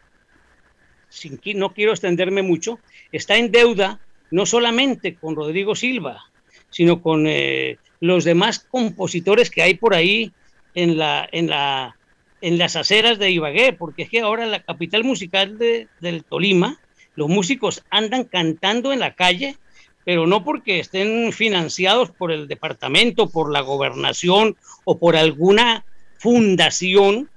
[1.10, 2.80] sin, no quiero extenderme mucho,
[3.12, 4.00] está en deuda
[4.32, 6.26] no solamente con Rodrigo Silva,
[6.70, 10.32] sino con eh, los demás compositores que hay por ahí
[10.74, 11.96] en la, en la
[12.42, 16.80] en las aceras de Ibagué, porque es que ahora la capital musical de, del Tolima,
[17.16, 19.58] los músicos andan cantando en la calle,
[20.04, 25.86] pero no porque estén financiados por el departamento, por la gobernación o por alguna
[26.18, 27.30] fundación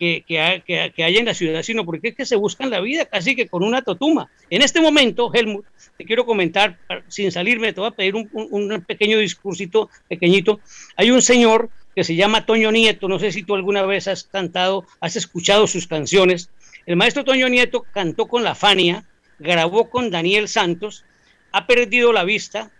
[0.00, 0.24] que,
[0.98, 3.62] hay en la ciudad, sino porque es que se buscan la vida casi que con
[3.62, 4.30] una totuma.
[4.48, 5.66] En este momento, Helmut,
[5.98, 10.60] te quiero comentar, sin salirme, te voy a pedir un pequeño discursito pequeñito.
[10.96, 13.08] Hay un señor que se llama Toño Nieto.
[13.08, 16.50] No sé si tú alguna vez has cantado, has escuchado sus canciones.
[16.86, 19.04] El maestro Toño Nieto cantó con la Fania,
[19.38, 21.04] grabó con Daniel Santos,
[21.52, 22.70] ha perdido la vista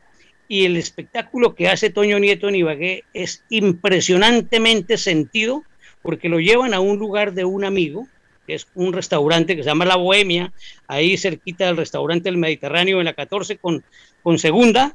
[0.49, 5.65] y el espectáculo que hace Toño Nieto en Ibagué es impresionantemente sentido
[6.03, 8.07] porque lo llevan a un lugar de un amigo,
[8.47, 10.53] que es un restaurante que se llama La Bohemia,
[10.89, 13.85] ahí cerquita del restaurante del Mediterráneo en la 14 con,
[14.23, 14.95] con segunda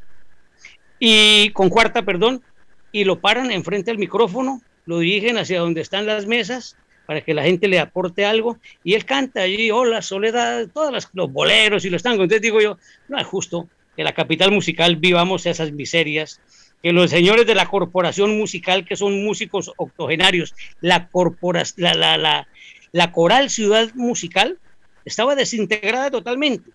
[1.00, 2.42] y con cuarta, perdón,
[2.92, 7.34] y lo paran enfrente al micrófono, lo dirigen hacia donde están las mesas para que
[7.34, 11.90] la gente le aporte algo y él canta allí, hola, soledad, todos los boleros y
[11.90, 12.24] los tangos.
[12.24, 16.42] Entonces digo yo, no es justo que la capital musical vivamos esas miserias,
[16.86, 21.10] que los señores de la corporación musical, que son músicos octogenarios, la,
[21.78, 22.48] la, la, la,
[22.92, 24.60] la coral ciudad musical
[25.04, 26.70] estaba desintegrada totalmente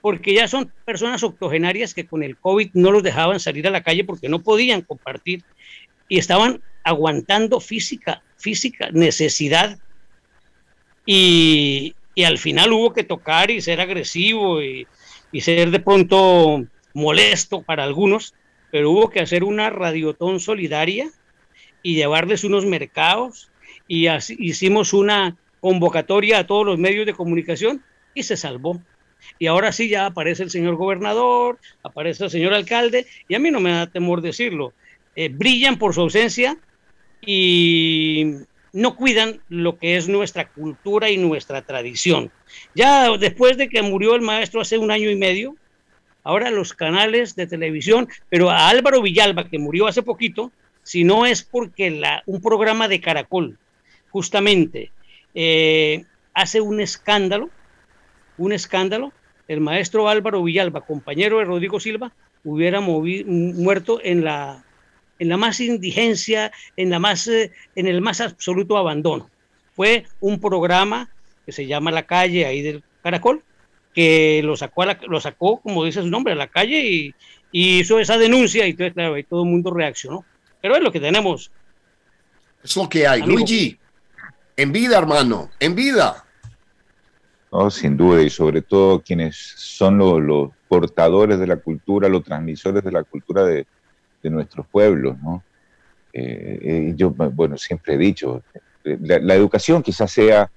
[0.00, 3.84] porque ya son personas octogenarias que con el COVID no los dejaban salir a la
[3.84, 5.44] calle porque no podían compartir
[6.08, 9.78] y estaban aguantando física, física necesidad.
[11.06, 14.88] Y, y al final hubo que tocar y ser agresivo y,
[15.30, 18.34] y, ser de pronto molesto para algunos,
[18.70, 21.10] pero hubo que hacer una radiotón solidaria
[21.82, 23.50] y llevarles unos mercados
[23.88, 27.82] y así, hicimos una convocatoria a todos los medios de comunicación
[28.14, 28.80] y se salvó
[29.38, 33.50] y ahora sí ya aparece el señor gobernador, aparece el señor alcalde, y a mí
[33.50, 34.72] no me da temor decirlo,
[35.16, 36.58] eh, brillan por su ausencia
[37.20, 38.34] y
[38.72, 42.30] no cuidan lo que es nuestra cultura y nuestra tradición.
[42.74, 45.56] Ya después de que murió el maestro hace un año y medio,
[46.24, 50.52] ahora los canales de televisión, pero a Álvaro Villalba, que murió hace poquito,
[50.82, 53.58] si no es porque un programa de Caracol,
[54.10, 54.90] justamente,
[55.34, 56.04] eh,
[56.34, 57.50] hace un escándalo,
[58.38, 59.12] un escándalo,
[59.48, 62.12] el maestro Álvaro Villalba, compañero de Rodrigo Silva,
[62.44, 64.64] hubiera muerto en la,
[65.18, 69.28] en la más indigencia, en, la más, eh, en el más absoluto abandono.
[69.74, 71.10] Fue un programa
[71.44, 73.42] que se llama La Calle, ahí del Caracol,
[73.94, 77.14] que lo sacó, lo sacó como dice su nombre, a la calle y,
[77.52, 80.24] hizo esa denuncia y entonces, claro, ahí todo el mundo reaccionó.
[80.62, 81.50] Pero es lo que tenemos.
[82.62, 83.22] Es lo que hay.
[83.22, 83.76] Luigi,
[84.56, 86.24] en vida, hermano, en vida.
[87.50, 87.70] ¿no?
[87.70, 92.92] sin duda, y sobre todo quienes son los, portadores de la cultura, los transmisores de
[92.92, 93.66] la cultura de,
[94.22, 95.16] nuestros pueblos.
[95.20, 95.42] ¿no?
[96.12, 98.44] Eh, eh, yo, bueno, siempre he dicho,
[98.84, 100.50] la, educación quizás sea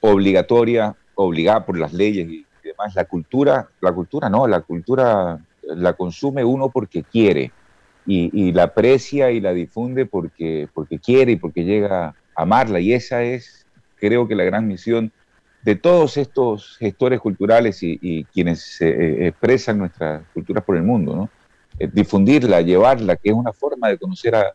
[0.00, 2.94] obligatoria, obligada por las leyes y, demás.
[2.94, 7.52] La cultura, la cultura no, la cultura la consume uno porque quiere
[8.06, 12.80] y, la aprecia y la difunde porque, porque quiere y porque llega a amarla.
[12.80, 15.12] Y esa es, creo que la gran misión
[15.62, 21.30] de todos estos gestores culturales y, quienes eh, expresan nuestras culturas por el mundo, ¿no?
[21.78, 24.52] Eh, difundirla, llevarla, que es una forma de conocer a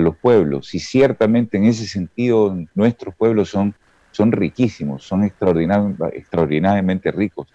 [0.00, 0.74] los pueblos.
[0.74, 3.74] Y ciertamente en ese sentido nuestros pueblos son,
[4.10, 7.48] son riquísimos, son extraordinariamente ricos.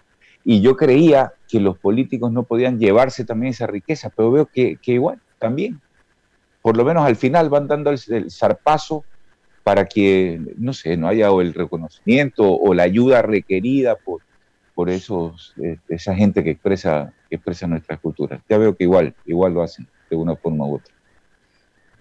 [0.44, 4.78] Y yo creía que los políticos no podían llevarse también esa riqueza, pero veo que,
[4.86, 5.80] igual, también.
[6.60, 9.04] Por lo menos al final van dando el, el zarpazo
[9.62, 14.20] para que, no sé, no haya el reconocimiento o la ayuda requerida por,
[14.74, 18.42] por esos, eh, esa gente que expresa, que expresa nuestras culturas.
[18.48, 20.92] Ya veo que igual, igual lo hacen de una forma u otra.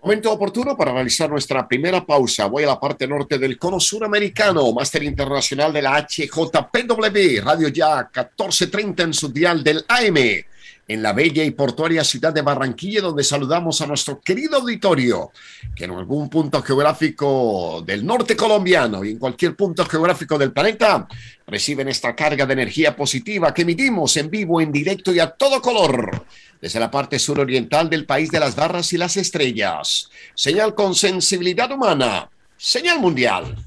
[0.03, 2.47] Momento oportuno para realizar nuestra primera pausa.
[2.47, 8.09] Voy a la parte norte del cono suramericano, máster internacional de la HJPW, Radio Ya
[8.13, 10.43] 1430 en su dial del AM,
[10.87, 15.31] en la bella y portuaria ciudad de Barranquilla, donde saludamos a nuestro querido auditorio,
[15.75, 21.07] que en algún punto geográfico del norte colombiano y en cualquier punto geográfico del planeta
[21.47, 25.61] reciben esta carga de energía positiva que emitimos en vivo, en directo y a todo
[25.61, 26.25] color
[26.63, 30.09] desde la parte suroriental del país de las barras y las estrellas.
[30.33, 32.29] Señal con sensibilidad humana.
[32.55, 33.57] Señal mundial.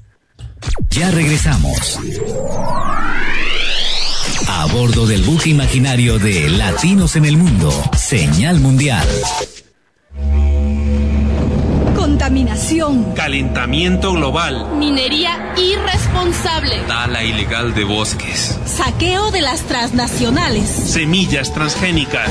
[0.89, 1.99] Ya regresamos.
[4.47, 7.71] A bordo del buque imaginario de Latinos en el Mundo.
[7.95, 9.07] Señal mundial
[12.27, 22.29] contaminación, calentamiento global, minería irresponsable, tala ilegal de bosques, saqueo de las transnacionales, semillas transgénicas.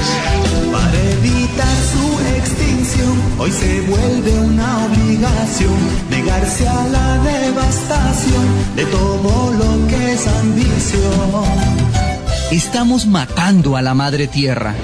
[0.70, 5.78] Para evitar su extinción, hoy se vuelve una obligación
[6.10, 11.95] negarse a la devastación de todo lo que es ambición.
[12.50, 14.74] Estamos matando a la madre tierra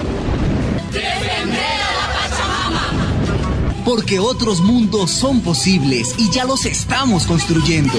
[3.85, 7.95] porque otros mundos son posibles y ya los estamos construyendo.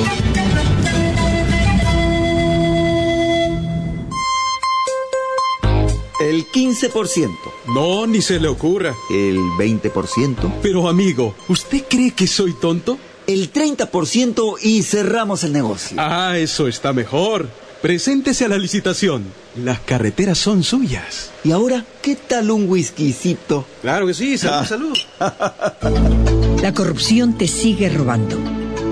[6.20, 7.30] El 15%.
[7.74, 8.96] No, ni se le ocurra.
[9.10, 10.54] El 20%.
[10.62, 12.98] Pero amigo, ¿usted cree que soy tonto?
[13.28, 15.98] El 30% y cerramos el negocio.
[16.00, 17.50] Ah, eso está mejor.
[17.84, 19.26] Preséntese a la licitación.
[19.58, 21.32] Las carreteras son suyas.
[21.44, 23.68] ¿Y ahora qué tal un whiskycito?
[23.82, 25.74] Claro que sí, salud, ah.
[25.82, 26.62] salud.
[26.62, 28.40] La corrupción te sigue robando.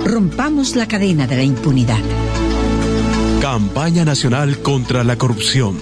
[0.03, 2.01] Rompamos la cadena de la impunidad.
[3.39, 5.79] Campaña Nacional contra la Corrupción.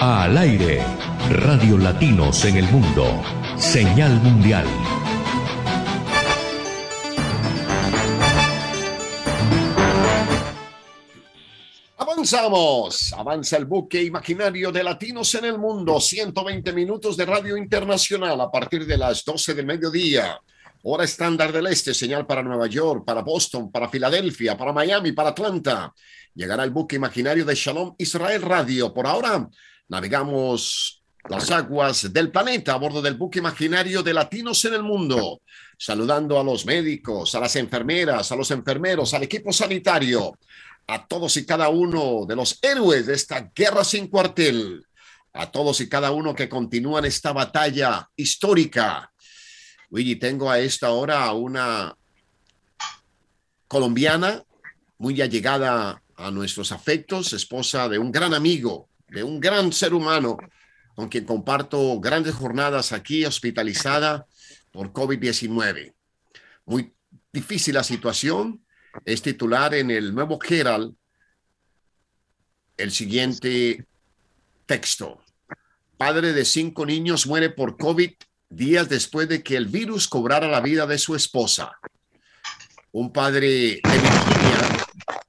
[0.00, 0.80] Al aire,
[1.28, 3.22] Radio Latinos en el Mundo.
[3.58, 4.64] Señal Mundial
[12.24, 18.40] Avanzamos, avanza el buque imaginario de latinos en el mundo, 120 minutos de radio internacional
[18.40, 20.40] a partir de las 12 del mediodía,
[20.84, 25.28] hora estándar del este, señal para Nueva York, para Boston, para Filadelfia, para Miami, para
[25.28, 25.92] Atlanta.
[26.34, 28.94] Llegará el buque imaginario de Shalom Israel Radio.
[28.94, 29.46] Por ahora
[29.88, 35.42] navegamos las aguas del planeta a bordo del buque imaginario de latinos en el mundo,
[35.76, 40.32] saludando a los médicos, a las enfermeras, a los enfermeros, al equipo sanitario
[40.86, 44.84] a todos y cada uno de los héroes de esta guerra sin cuartel,
[45.32, 49.12] a todos y cada uno que continúan esta batalla histórica.
[49.90, 51.96] Luigi, tengo a esta hora a una
[53.68, 54.44] colombiana
[54.98, 60.36] muy allegada a nuestros afectos, esposa de un gran amigo, de un gran ser humano,
[60.94, 64.26] con quien comparto grandes jornadas aquí, hospitalizada
[64.70, 65.92] por COVID-19.
[66.66, 66.94] Muy
[67.32, 68.63] difícil la situación,
[69.04, 70.94] es titular en el nuevo Herald
[72.76, 73.86] el siguiente
[74.66, 75.22] texto.
[75.96, 78.12] Padre de cinco niños muere por COVID
[78.48, 81.72] días después de que el virus cobrara la vida de su esposa.
[82.92, 84.86] Un padre de Virginia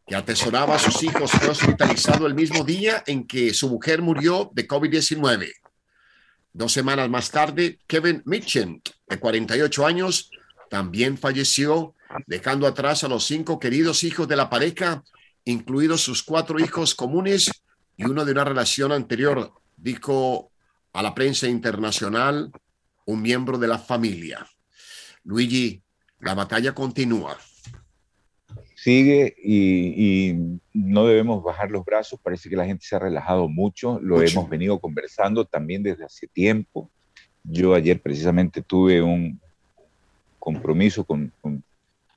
[0.07, 4.51] que atesoraba a sus hijos fue hospitalizado el mismo día en que su mujer murió
[4.53, 5.51] de COVID-19.
[6.53, 10.29] Dos semanas más tarde, Kevin Mitchell, de 48 años,
[10.69, 11.95] también falleció
[12.27, 15.03] dejando atrás a los cinco queridos hijos de la pareja,
[15.43, 17.51] incluidos sus cuatro hijos comunes
[17.97, 20.51] y uno de una relación anterior, dijo
[20.93, 22.51] a la prensa internacional
[23.05, 24.45] un miembro de la familia.
[25.23, 25.81] Luigi,
[26.19, 27.37] la batalla continúa.
[28.75, 32.19] Sigue y, no debemos bajar los brazos.
[32.21, 33.99] Parece que la gente se ha relajado mucho.
[34.01, 36.89] Lo hemos venido conversando también desde hace tiempo.
[37.43, 39.39] Yo ayer precisamente tuve un
[40.39, 41.31] compromiso con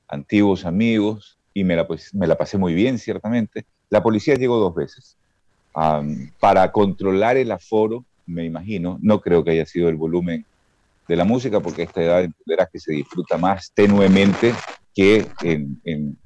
[0.09, 3.67] antiguos amigos y me la, pues, me la pasé muy bien, ciertamente.
[3.91, 5.17] La policía llegó dos veces
[6.41, 8.99] para controlar el aforo, me imagino.
[9.01, 10.45] No creo que haya sido el volumen
[11.07, 14.55] de la música, porque a esta edad entenderás que se disfruta más tenuemente
[14.95, 16.19] que en,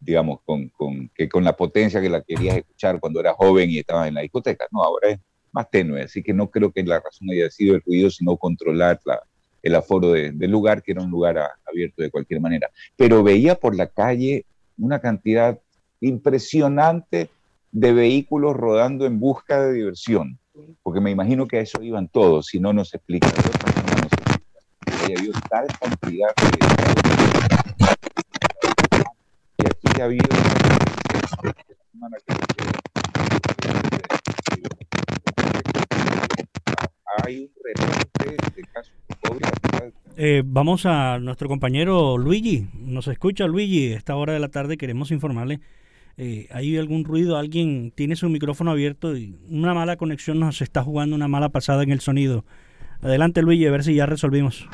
[0.00, 3.78] digamos, con, con, que con la potencia que la querías escuchar cuando eras joven y
[3.78, 4.66] estabas en la discoteca.
[4.72, 5.20] No, ahora es
[5.52, 9.00] más tenue, así que no creo que la razón haya sido el ruido, sino controlar
[9.04, 9.22] la,
[9.62, 12.70] el aforo del lugar, que era un lugar abierto de cualquier manera.
[12.96, 14.46] Pero veía por la calle
[14.78, 15.58] una cantidad
[16.00, 17.30] impresionante
[17.72, 20.38] de vehículos rodando en busca de diversión,
[20.82, 23.28] porque me imagino que a eso iban todos, si no nos explica.
[23.28, 23.34] De...
[37.24, 37.50] Hay un
[38.54, 38.92] de casos
[40.20, 42.66] eh, vamos a nuestro compañero Luigi.
[42.74, 43.92] ¿Nos escucha Luigi?
[43.92, 45.60] A esta hora de la tarde queremos informarle.
[46.16, 47.36] Eh, ¿Hay algún ruido?
[47.36, 51.84] ¿Alguien tiene su micrófono abierto y una mala conexión nos está jugando una mala pasada
[51.84, 52.44] en el sonido?
[53.00, 54.66] Adelante Luigi, a ver si ya resolvimos.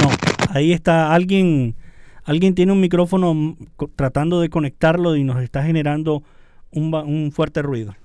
[0.00, 0.08] No,
[0.50, 1.74] ahí está alguien.
[2.22, 3.56] Alguien tiene un micrófono
[3.96, 6.22] tratando de conectarlo y nos está generando
[6.70, 7.96] un, un fuerte ruido.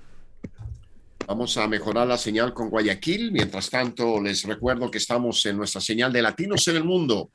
[1.26, 3.32] Vamos a mejorar la señal con Guayaquil.
[3.32, 7.30] Mientras tanto, les recuerdo que estamos en nuestra señal de Latinos en el Mundo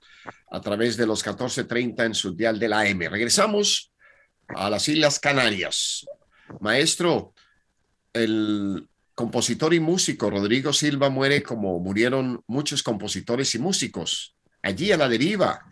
[0.52, 3.10] a través de los 14:30 en su dial de la M.
[3.10, 3.92] Regresamos
[4.50, 6.06] a las Islas Canarias.
[6.60, 7.34] Maestro,
[8.14, 14.36] el compositor y músico Rodrigo Silva muere como murieron muchos compositores y músicos.
[14.62, 15.66] Allí a la deriva.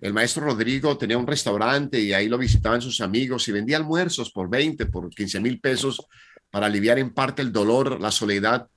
[0.00, 4.30] El maestro Rodrigo tenía un restaurante y ahí lo visitaban sus amigos y vendía almuerzos
[4.32, 6.00] por 20, por 15 mil pesos
[6.50, 8.68] para aliviar en parte el dolor, la soledad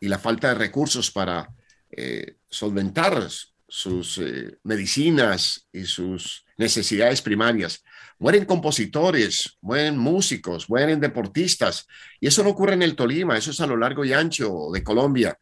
[0.00, 1.48] y la falta de recursos para
[1.90, 3.28] eh, solventar
[3.68, 7.82] sus eh, medicinas y sus necesidades primarias.
[8.18, 11.86] Mueren compositores, mueren músicos, mueren deportistas.
[12.20, 14.84] Y eso no ocurre en el Tolima, eso es a lo largo y ancho de
[14.84, 15.38] Colombia.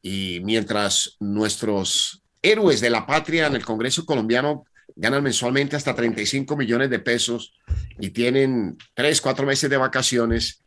[0.00, 4.64] Y mientras nuestros héroes de la patria en el Congreso colombiano
[4.96, 7.52] ganan mensualmente hasta 35 millones de pesos
[7.98, 10.62] y tienen tres, cuatro meses de vacaciones,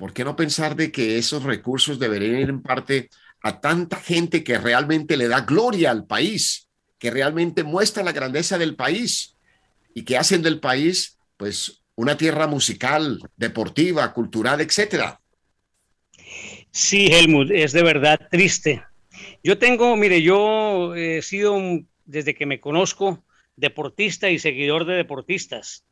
[0.00, 3.10] ¿por qué no pensar de que esos recursos deberían ir en parte
[3.42, 8.56] a tanta gente que realmente le da gloria al país, que realmente muestra la grandeza
[8.56, 9.36] del país
[9.94, 15.20] y que hacen del país, pues, una tierra musical, deportiva, cultural, etcétera?
[16.70, 18.82] Sí, Helmut, es de verdad triste.
[19.44, 21.60] Yo tengo, mire, yo he sido
[22.06, 23.22] desde que me conozco
[23.54, 25.84] deportista y seguidor de deportistas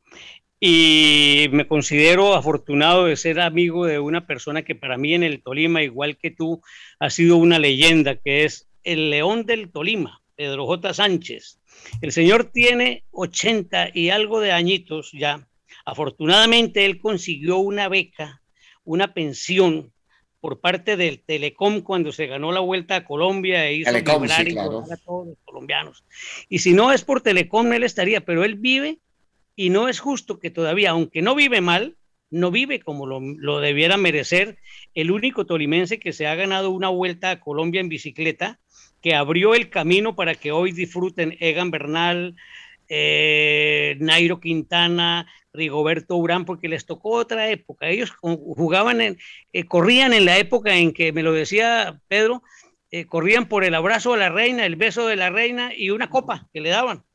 [0.61, 5.43] y me considero afortunado de ser amigo de una persona que para mí en el
[5.43, 6.63] Tolima, igual que tú,
[6.99, 10.95] ha sido una leyenda, que es el León del Tolima, Pedro J.
[10.95, 11.61] Sánchez.
[12.01, 15.47] El señor tiene 80 y algo de añitos ya.
[15.85, 18.43] Afortunadamente él consiguió una beca,
[18.85, 19.93] una pensión
[20.41, 24.97] por parte del Telecom cuando se ganó la vuelta a Colombia e hizo Telecom, a
[24.97, 26.05] todos los colombianos.
[26.49, 28.99] Y si no es por Telecom, él estaría, pero él vive
[29.59, 31.97] y no es justo que todavía, aunque no vive mal,
[32.31, 34.57] no vive como lo, debiera merecer
[34.95, 38.61] el único tolimense que se ha ganado una vuelta a Colombia en bicicleta,
[39.03, 42.37] que abrió el camino para que hoy disfruten Egan Bernal,
[42.89, 47.89] eh, Nairo Quintana, Rigoberto Urán, porque les tocó otra época.
[47.89, 49.19] Ellos jugaban, en,
[49.53, 52.45] eh, corrían en la época en que, me lo decía Pedro,
[52.93, 56.11] eh, corrían por el abrazo de la reina, el beso de la reina y una
[56.11, 57.08] copa que le daban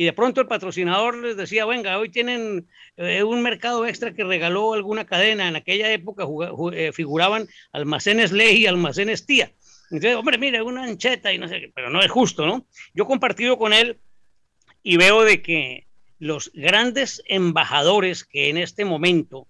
[0.00, 4.24] y de pronto el patrocinador les decía, venga, hoy tienen eh, un mercado extra que
[4.24, 5.46] regaló alguna cadena.
[5.46, 6.26] En aquella época
[6.72, 9.52] eh, figuraban almacenes Ley y almacenes Tía.
[9.90, 12.66] Entonces, hombre, mire, una ancheta y no sé qué, pero no es justo, ¿no?
[12.94, 13.98] Yo he compartido con él
[14.82, 15.86] y veo de que
[16.18, 19.48] los grandes embajadores que en este momento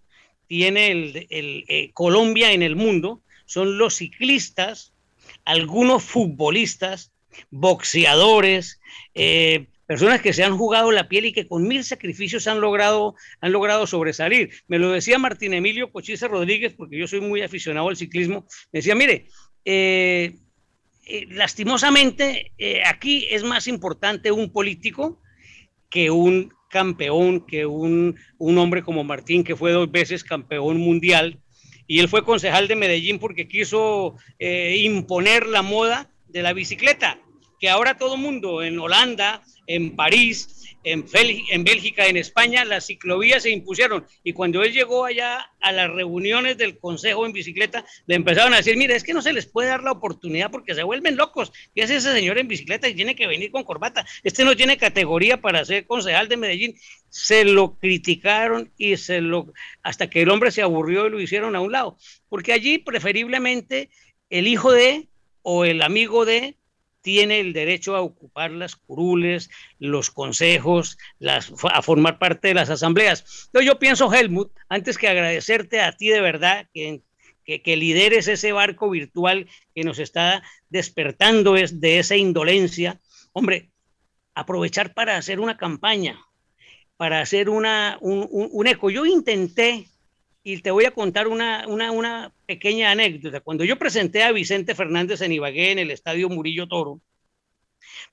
[0.49, 4.95] tiene el, eh, Colombia en el mundo son los ciclistas,
[5.45, 7.13] algunos futbolistas,
[7.51, 8.81] boxeadores,
[9.15, 13.17] eh, personas que se han jugado la piel y que con mil sacrificios han logrado,
[13.41, 14.51] han logrado sobresalir.
[14.69, 18.79] Me lo decía Martín Emilio Cochise Rodríguez, porque yo soy muy aficionado al ciclismo, me
[18.79, 19.27] decía, mire,
[19.65, 20.37] eh,
[21.09, 25.21] eh, lastimosamente eh, aquí es más importante un político
[25.91, 31.41] que un campeón, que un, un hombre como Martín, que fue dos veces campeón mundial,
[31.89, 37.19] y él fue concejal de Medellín porque quiso imponer la moda de la bicicleta
[37.61, 41.05] que ahora todo mundo en Holanda, en París, en,
[41.65, 44.05] Bélgica, en España, las ciclovías se impusieron.
[44.25, 48.57] Y cuando él llegó allá a las reuniones del consejo en bicicleta, le empezaron a
[48.57, 51.53] decir, mire, es que no se les puede dar la oportunidad porque se vuelven locos.
[51.73, 54.05] ¿Qué hace ese señor en bicicleta y tiene que venir con corbata?
[54.25, 56.75] Este no tiene categoría para ser concejal de Medellín.
[57.09, 59.53] Se lo criticaron y se lo,
[59.85, 61.97] hasta que el hombre se aburrió y lo hicieron a un lado.
[62.29, 63.91] Porque allí preferiblemente
[64.31, 65.09] el hijo de
[65.43, 66.57] o el amigo de
[67.03, 73.47] tiene el derecho a ocupar las curules, los consejos, a formar parte de las asambleas.
[73.47, 77.03] Entonces yo pienso, Helmut, antes que agradecerte a ti de verdad, que,
[77.45, 83.01] que, lideres ese barco virtual que nos está despertando es de esa indolencia.
[83.33, 83.71] Hombre,
[84.35, 86.21] aprovechar para hacer una campaña,
[86.97, 88.91] para hacer una, un, un, un eco.
[88.91, 89.89] Yo intenté,
[90.43, 93.41] y te voy a contar una, una, una, pequeña anécdota.
[93.41, 97.01] Cuando yo presenté a Vicente Fernández en Ibagué, en el Estadio Murillo Toro,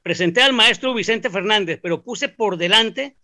[0.04, 3.16] presenté al maestro Vicente Fernández, pero puse por delante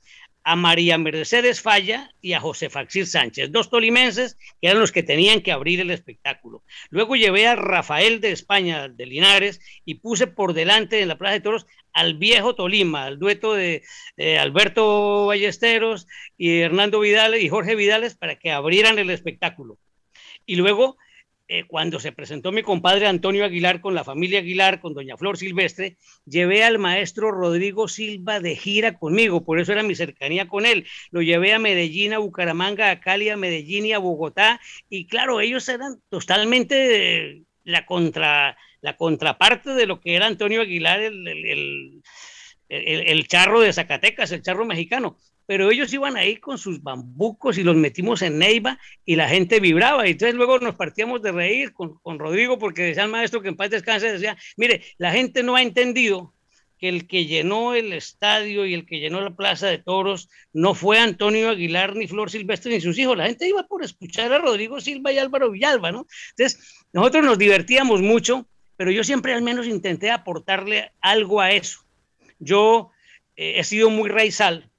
[0.43, 5.03] a María Mercedes Falla y a José Faxir Sánchez, dos tolimenses que eran los que
[5.03, 6.63] tenían que abrir el espectáculo.
[6.89, 11.33] Luego llevé a Rafael de España, de Linares, y puse por delante en la Plaza
[11.33, 13.83] de Toros al viejo Tolima, al dueto de
[14.17, 19.77] eh, Alberto Ballesteros y Hernando Vidal y Jorge Vidales para que abrieran el espectáculo.
[20.45, 20.97] Y luego
[21.47, 25.37] eh, cuando se presentó mi compadre Antonio Aguilar con la familia Aguilar, con doña Flor
[25.37, 30.65] Silvestre, llevé al maestro Rodrigo Silva de gira conmigo, por eso era mi cercanía con
[30.65, 30.85] él.
[31.11, 35.41] Lo llevé a Medellín, a Bucaramanga, a Cali, a Medellín y a Bogotá, y claro,
[35.41, 42.01] ellos eran totalmente la, contra, la contraparte de lo que era Antonio Aguilar, el
[42.69, 47.57] el, el, charro de Zacatecas, el charro mexicano pero ellos iban ahí con sus bambucos
[47.57, 50.07] y los metimos en Neiva y la gente vibraba.
[50.07, 53.49] Y entonces luego nos partíamos de reír con, con Rodrigo porque decía el maestro que
[53.49, 56.33] en paz descanse, decía, mire, la gente no ha entendido
[56.83, 60.73] que el que llenó el estadio y el que llenó la plaza de toros no
[60.73, 63.17] fue Antonio Aguilar, ni Flor Silvestre, ni sus hijos.
[63.17, 66.07] La gente iba por escuchar a Rodrigo Silva y Álvaro Villalba, ¿no?
[66.31, 71.85] Entonces, nosotros nos divertíamos mucho, pero yo siempre al menos intenté aportarle algo a eso.
[72.39, 72.91] Yo
[73.37, 74.69] eh, he sido muy raizal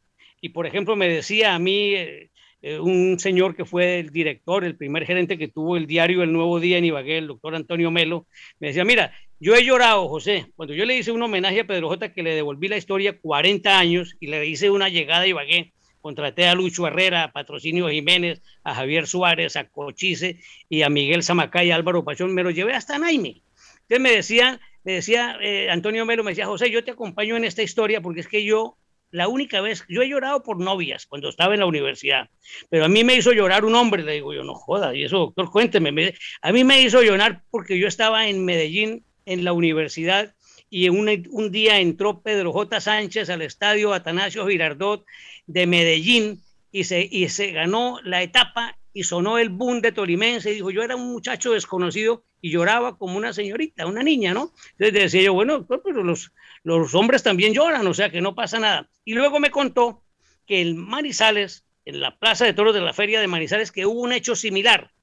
[0.45, 2.31] y por ejemplo, me decía a mí eh,
[2.61, 6.35] eh, un señor que fue el director, el primer gerente que tuvo el diario El
[6.35, 8.27] Nuevo Día en Ibagué, el doctor Antonio Melo,
[8.61, 11.89] me decía, mira, yo he llorado, José, cuando yo le hice un homenaje a Pedro
[11.89, 15.73] J, que le devolví la historia 40 años y le hice una llegada a Ibagué,
[16.03, 21.23] contraté a Lucho Herrera, a Patrocinio Jiménez, a Javier Suárez, a Cochise y a Miguel
[21.23, 23.41] Zamacay, a Álvaro Pachón, me lo llevé hasta Naime.
[23.89, 27.45] Entonces me decía, me decía eh, Antonio Melo, me decía, José, yo te acompaño en
[27.45, 28.77] esta historia porque es que yo
[29.15, 32.29] la única vez, yo he llorado por novias cuando estaba en la universidad,
[32.69, 35.19] pero a mí me hizo llorar un hombre, le digo yo, no joda, y eso,
[35.19, 39.53] doctor, cuénteme, me, a mí me hizo llorar porque yo estaba en Medellín, en la
[39.53, 40.35] universidad,
[40.69, 42.81] y un, un día entró Pedro J.
[42.81, 45.05] Sánchez al estadio Atanasio Girardot
[45.47, 46.43] de Medellín
[46.73, 50.83] y se, y se ganó la etapa y sonó el boom de Tolimense dijo, yo
[50.83, 54.53] era un muchacho desconocido y lloraba como una señorita, una niña, ¿no?
[54.79, 56.33] Entonces decía yo, bueno, pero los,
[56.63, 58.89] los hombres también lloran, o sea que no pasa nada.
[59.05, 60.03] Y luego me contó
[60.47, 64.01] que en Manizales, en la plaza de toros de la feria de Manizales, que hubo
[64.01, 64.95] un hecho similar,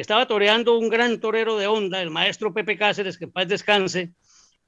[0.00, 4.12] estaba toreando un gran torero de onda, el maestro Pepe Cáceres, que paz descanse,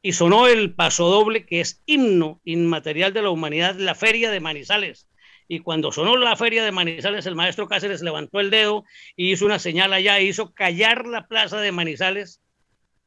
[0.03, 5.07] y sonó el pasodoble, que es himno inmaterial de la humanidad, la feria de Manizales.
[5.53, 8.85] Y cuando sonó la feria de Manizales, el maestro Cáceres levantó el dedo
[9.17, 12.41] y hizo una señal allá, hizo callar la plaza de Manizales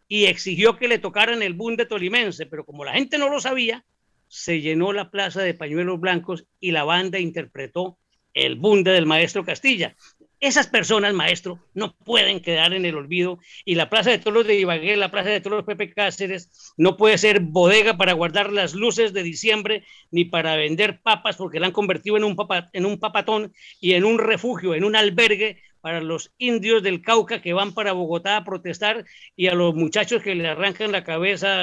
[0.09, 3.39] y exigió que le tocaran el boom de Tolimense, pero como la gente no lo
[3.39, 3.85] sabía,
[4.27, 7.97] se llenó la plaza de pañuelos blancos y la banda interpretó
[8.33, 9.95] el bunde del maestro Castilla.
[10.43, 13.39] Esas personas, maestro, no pueden quedar en el olvido.
[13.63, 17.17] Y la Plaza de Toros de Ibagué, la Plaza de Toros Pepe Cáceres, no puede
[17.17, 21.71] ser bodega para guardar las luces de diciembre ni para vender papas porque la han
[21.71, 22.35] convertido en un,
[22.73, 27.41] en un papatón y en un refugio, en un albergue para los indios del Cauca
[27.41, 29.05] que van para Bogotá a protestar
[29.37, 31.61] y a los muchachos que le arrancan la cabeza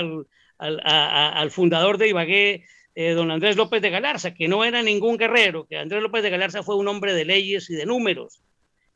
[0.58, 2.64] al fundador de Ibagué,
[2.94, 6.30] eh, don Andrés López de Galarza, que no era ningún guerrero, que Andrés López de
[6.30, 8.40] Galarza fue un hombre de leyes y de números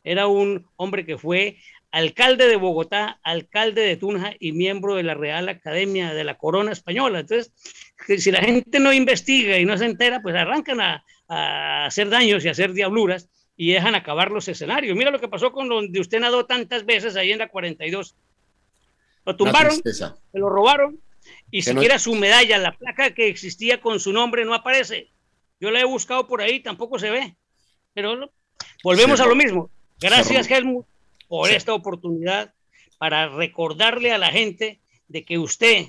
[0.05, 1.59] era un hombre que fue
[1.91, 6.73] alcalde de Bogotá, alcalde de Tunja y miembro de la Real Academia de la Corona
[6.73, 7.21] Española.
[7.21, 7.53] Entonces,
[8.19, 12.45] si la gente no investiga y no se entera, pues arrancan a, a hacer daños
[12.45, 14.97] y a hacer diabluras y dejan acabar los escenarios.
[14.97, 18.17] Mira lo que pasó con donde usted nadó tantas veces ahí en la 42.
[19.25, 21.01] Lo tumbaron, se lo robaron
[21.51, 22.01] y que siquiera no...
[22.01, 25.13] su medalla, la placa que existía con su nombre no aparece.
[25.61, 27.37] Yo la he buscado por ahí, tampoco se ve.
[27.95, 28.31] Pero
[28.83, 29.71] volvemos sí, a lo mismo.
[30.01, 30.87] Gracias, Helmut,
[31.29, 31.55] por sí.
[31.55, 32.53] esta oportunidad
[32.99, 35.87] para recordarle a la gente de que usted,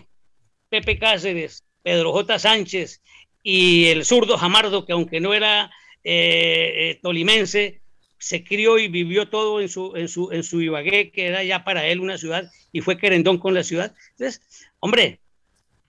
[0.69, 2.39] Pepe Cáceres, Pedro J.
[2.39, 3.01] Sánchez
[3.43, 5.71] y el zurdo Jamardo, que aunque no era
[6.03, 7.81] eh, eh, tolimense,
[8.17, 11.63] se crió y vivió todo en su, en, su, en su Ibagué, que era ya
[11.63, 13.95] para él una ciudad, y fue querendón con la ciudad.
[14.11, 14.41] Entonces,
[14.79, 15.19] hombre,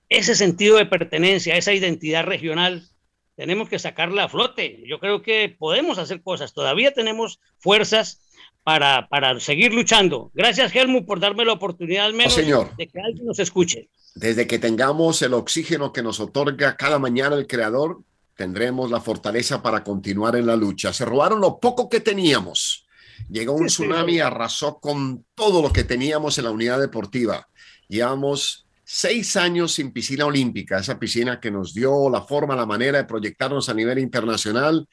[0.08, 2.88] ese sentido de pertenencia, esa identidad regional,
[3.36, 4.82] tenemos que sacarla a flote.
[4.86, 8.20] Yo creo que podemos hacer cosas, todavía tenemos fuerzas
[8.64, 10.32] para, para seguir luchando.
[10.34, 12.76] Gracias, Helmut, por darme la oportunidad al menos no, señor.
[12.76, 13.90] de que alguien nos escuche.
[14.14, 18.00] Desde que tengamos el oxígeno que nos otorga cada mañana el Creador,
[18.34, 20.92] tendremos la fortaleza para continuar en la lucha.
[20.92, 22.86] Se robaron lo poco que teníamos.
[23.28, 27.48] Llegó un tsunami y arrasó con todo lo que teníamos en la unidad deportiva.
[27.88, 32.98] Llevamos seis años sin piscina olímpica, esa piscina que nos dio la forma, la manera
[32.98, 34.88] de proyectarnos a nivel internacional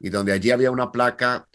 [0.00, 1.46] y donde allí había una placa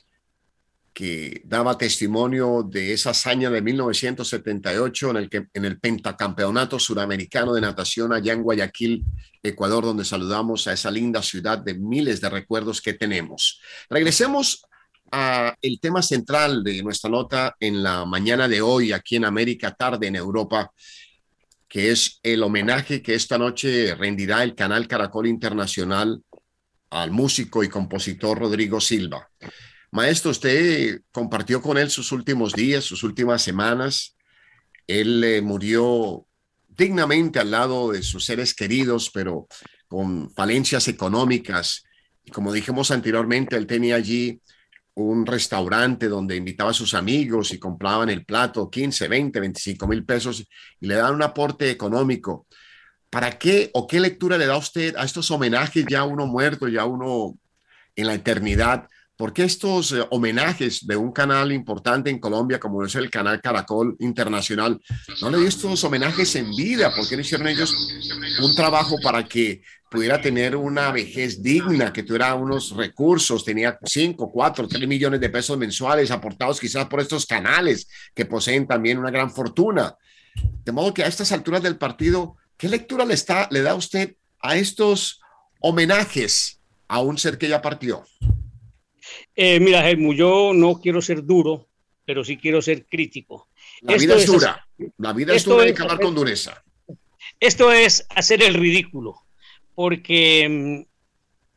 [0.94, 7.54] que daba testimonio de esa hazaña de 1978 en el, que, en el pentacampeonato suramericano
[7.54, 9.04] de natación allá en Guayaquil,
[9.44, 13.60] Ecuador, donde saludamos a esa linda ciudad de miles de recuerdos que tenemos.
[13.90, 14.66] Regresemos
[15.12, 19.76] a el tema central de nuestra nota en la mañana de hoy aquí en América,
[19.76, 20.72] tarde en Europa,
[21.72, 26.22] que es el homenaje que esta noche rendirá el canal Caracol Internacional
[26.90, 29.32] al músico y compositor Rodrigo Silva.
[29.90, 34.18] Maestro, usted compartió con él sus últimos días, sus últimas semanas.
[34.86, 36.26] Él eh, murió
[36.68, 39.48] dignamente al lado de sus seres queridos, pero
[39.88, 41.86] con falencias económicas.
[42.26, 44.42] Y como dijimos anteriormente, él tenía allí
[45.02, 50.06] un restaurante donde invitaba a sus amigos y compraban el plato 15, 20, 25 mil
[50.06, 50.46] pesos
[50.80, 52.48] y le daban un aporte económico.
[53.10, 56.86] ¿Para qué o qué lectura le da usted a estos homenajes ya uno muerto, ya
[56.86, 57.38] uno
[57.96, 58.88] en la eternidad?
[59.22, 63.40] ¿Por qué estos eh, homenajes de un canal importante en Colombia como es el canal
[63.40, 64.82] Caracol Internacional
[65.22, 66.92] no le dio estos homenajes en vida?
[66.96, 67.72] ¿Por qué no hicieron ellos
[68.42, 69.62] un trabajo para que
[69.92, 75.30] pudiera tener una vejez digna, que tuviera unos recursos, tenía 5, 4, 3 millones de
[75.30, 79.96] pesos mensuales aportados quizás por estos canales que poseen también una gran fortuna?
[80.66, 84.16] De modo que a estas alturas del partido, ¿qué lectura le, está, le da usted
[84.40, 85.22] a estos
[85.60, 88.04] homenajes a un ser que ya partió?
[89.36, 91.68] Eh, mira, Helmut, yo no quiero ser duro,
[92.06, 93.48] pero sí quiero ser crítico.
[93.82, 94.68] La vida es dura.
[94.98, 96.64] La vida es dura, hay que hablar con dureza.
[97.40, 99.16] Esto es hacer el ridículo,
[99.74, 100.92] porque mm,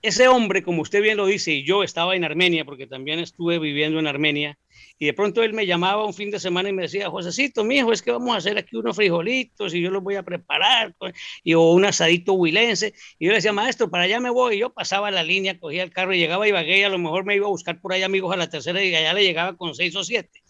[0.02, 3.58] ese hombre, como usted bien lo dice, y yo estaba en Armenia, porque también estuve
[3.58, 4.58] viviendo en Armenia,
[5.04, 7.76] y de pronto él me llamaba un fin de semana y me decía, Josecito, mi
[7.76, 10.94] hijo, es que vamos a hacer aquí unos frijolitos y yo los voy a preparar,
[10.98, 12.94] pues, y, o un asadito huilense.
[13.18, 14.54] Y yo le decía, maestro, para allá me voy.
[14.54, 17.26] Y yo pasaba la línea, cogía el carro y llegaba a Ibagué a lo mejor
[17.26, 19.74] me iba a buscar por ahí amigos a la tercera y allá le llegaba con
[19.74, 20.42] seis o siete.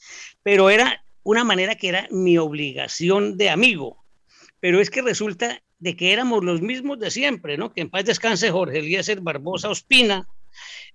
[0.44, 4.04] Pero era una manera que era mi obligación de amigo.
[4.60, 7.72] Pero es que resulta de que éramos los mismos de siempre, ¿no?
[7.72, 10.28] Que en paz descanse Jorge Eliezer Barbosa Ospina,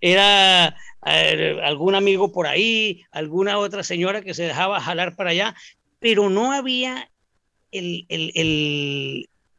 [0.02, 5.56] era algún amigo por ahí, alguna otra señora que se dejaba jalar para allá,
[6.00, 7.10] pero no había
[7.72, 8.06] el,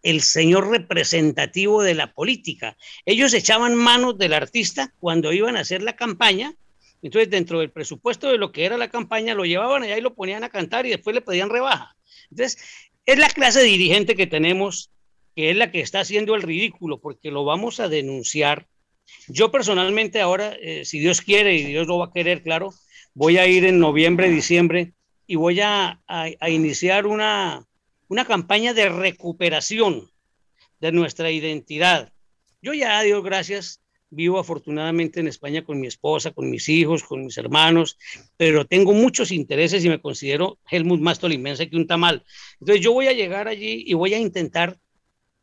[0.02, 2.76] el, señor representativo de la política.
[3.06, 6.54] Ellos echaban manos del artista cuando iban a hacer la campaña,
[7.02, 10.14] entonces dentro del presupuesto de lo que era la campaña lo llevaban allá y lo
[10.14, 11.96] ponían a cantar y después le pedían rebaja.
[12.30, 12.58] Entonces,
[13.06, 14.90] es la clase dirigente que tenemos,
[15.34, 18.66] que es la que está haciendo el ridículo, porque lo vamos a denunciar
[19.28, 22.74] yo personalmente ahora, eh, si Dios quiere y Dios lo va a querer, claro,
[23.14, 24.92] voy a ir en noviembre, diciembre
[25.26, 26.00] y voy a,
[26.48, 27.66] iniciar una,
[28.08, 30.10] una campaña de recuperación
[30.80, 32.12] de nuestra identidad.
[32.62, 33.80] Yo ya, Dios gracias,
[34.10, 37.96] vivo afortunadamente en España con mi esposa, con mis hijos, con mis hermanos,
[38.36, 42.24] pero tengo muchos intereses y me considero Helmut más tolimense que un tamal.
[42.58, 44.78] Entonces yo voy a llegar allí y voy a intentar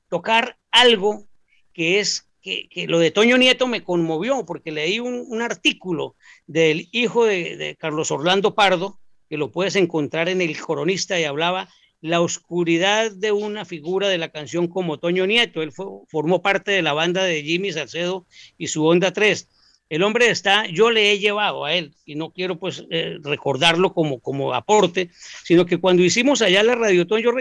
[0.09, 1.27] tocar algo
[1.73, 2.26] que es
[2.69, 8.11] que, lo de Toño Nieto me conmovió porque leí un, artículo del hijo de, Carlos
[8.11, 11.69] Orlando Pardo, que lo puedes encontrar en El Coronista y hablaba
[11.99, 15.61] la oscuridad de una figura de la canción como Toño Nieto.
[15.61, 18.25] Él formó parte de la banda de Jimmy Salcedo
[18.57, 19.49] y su Onda 3.
[19.89, 23.93] El hombre está, yo le he llevado a él, y no quiero pues eh, recordarlo
[23.93, 25.09] como, como aporte,
[25.45, 27.31] sino que cuando hicimos allá la Radiotón, yo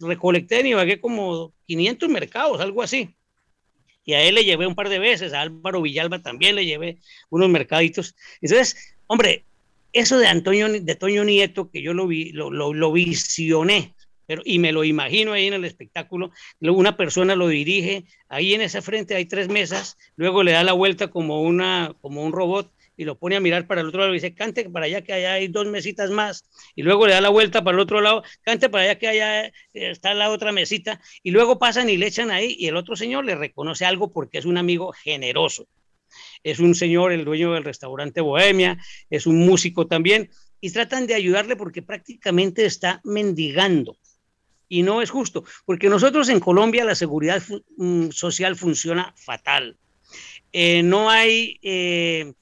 [0.00, 3.14] recolecté en Ibagué como 500 mercados, algo así
[4.04, 6.98] y a él le llevé un par de veces, a Álvaro Villalba también le llevé
[7.30, 8.14] unos mercaditos.
[8.40, 9.44] Entonces, hombre,
[9.92, 13.94] eso de Antonio, de Toño Nieto, que yo lo vi, lo, lo, visioné,
[14.26, 18.60] pero, y me lo imagino ahí en el espectáculo, una persona lo dirige, ahí en
[18.60, 22.73] esa frente hay tres mesas, luego le da la vuelta como, una, como un robot
[22.96, 25.12] y lo pone a mirar para el otro lado y dice, cante para allá que
[25.12, 28.22] allá hay dos mesitas más, y luego le da la vuelta para el otro lado,
[28.42, 32.06] cante para allá que allá eh, está la otra mesita, y luego pasan y le
[32.06, 35.66] echan ahí, y el otro señor le reconoce algo porque es un amigo generoso.
[36.44, 38.78] Es un señor, el dueño del restaurante Bohemia,
[39.10, 40.30] es un músico también,
[40.60, 43.98] y tratan de ayudarle porque prácticamente está mendigando.
[44.68, 47.42] Y no es justo, porque nosotros en Colombia la seguridad
[47.76, 49.76] mm, social funciona fatal.
[50.52, 52.32] Eh, no hay eh,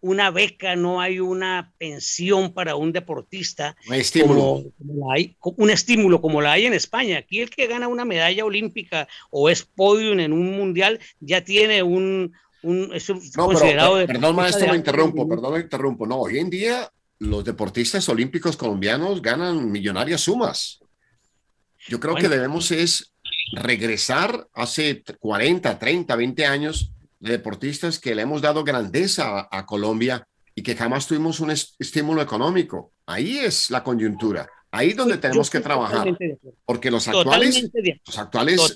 [0.00, 3.76] una beca, no hay una pensión para un deportista.
[3.88, 4.64] Un estímulo.
[4.78, 7.18] Como, hay, un estímulo como la hay en España.
[7.18, 11.82] Aquí el que gana una medalla olímpica o es podium en un mundial ya tiene
[11.82, 12.32] un...
[12.62, 16.06] un es considerado perdón, maestro, me interrumpo, perdón, me interrumpo.
[16.06, 20.80] No, hoy en día los deportistas olímpicos colombianos ganan millonarias sumas.
[21.88, 23.12] Yo creo que debemos es
[23.52, 30.26] regresar hace 40, 30, 20 años de deportistas que le hemos dado grandeza a, Colombia
[30.54, 32.92] y que jamás tuvimos un estímulo económico.
[33.06, 34.48] Ahí es la coyuntura.
[34.70, 36.16] Ahí es donde tenemos que trabajar.
[36.64, 37.70] Porque los actuales,
[38.06, 38.74] los actuales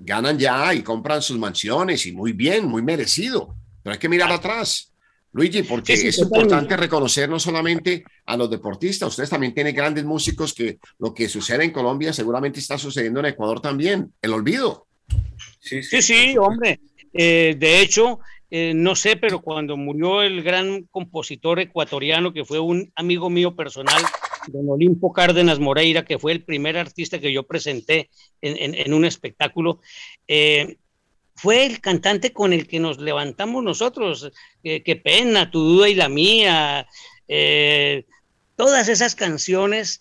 [0.00, 3.56] ganan ya y compran sus mansiones y muy bien, muy merecido.
[3.82, 4.92] Pero hay que mirar atrás.
[5.32, 10.54] Luigi, porque es importante reconocer no solamente a los deportistas, ustedes también tienen grandes músicos
[10.54, 14.86] que lo que sucede en Colombia seguramente está sucediendo en Ecuador también, el olvido.
[15.60, 16.80] Sí, sí, sí, hombre.
[17.12, 22.60] Eh, de hecho, eh, no sé, pero cuando murió el gran compositor ecuatoriano, que fue
[22.60, 24.02] un amigo mío personal,
[24.48, 28.08] don Olimpo Cárdenas Moreira, que fue el primer artista que yo presenté
[28.40, 29.80] en, un espectáculo,
[30.26, 30.76] eh,
[31.34, 34.30] fue el cantante con el que nos levantamos nosotros.
[34.62, 36.86] qué pena, tu duda y la mía.
[38.56, 40.00] todas esas canciones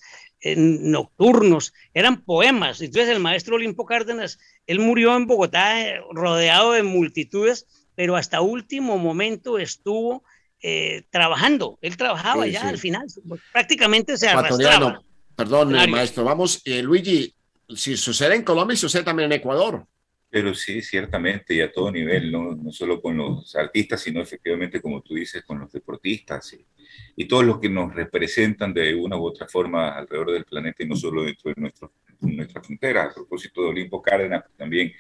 [0.56, 2.82] nocturnos eran poemas.
[2.82, 5.76] Entonces el maestro Olimpo Cárdenas, él murió en Bogotá
[6.12, 7.66] rodeado de multitudes
[7.98, 10.24] pero hasta último momento estuvo
[10.62, 11.80] eh, trabajando.
[11.82, 13.08] Él trabajaba ya al final,
[13.52, 15.02] prácticamente se arrastraba.
[15.36, 16.24] Perdón, maestro.
[16.24, 17.34] Vamos, eh, Luigi,
[17.76, 19.84] si sucede en Colombia, sucede también en Ecuador.
[20.30, 24.80] Pero sí, ciertamente, y a todo nivel, no, no solo con los artistas, sino efectivamente,
[24.80, 26.64] como tú dices, con los deportistas y,
[27.16, 30.88] y, todos los que nos representan de una u otra forma alrededor del planeta y
[30.88, 33.04] no solo dentro de nuestro, nuestra frontera.
[33.04, 34.94] A propósito de Olimpo Cárdenas, también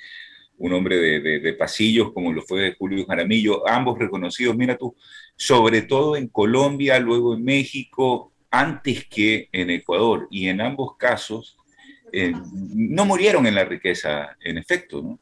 [0.57, 4.95] un hombre de, de, pasillos como lo fue Julio Jaramillo, ambos reconocidos, mira tú,
[5.36, 11.57] sobre todo en Colombia, luego en México, antes que en Ecuador, y en ambos casos
[12.11, 12.34] eh,
[12.74, 15.20] no murieron en la riqueza, en efecto, ¿no?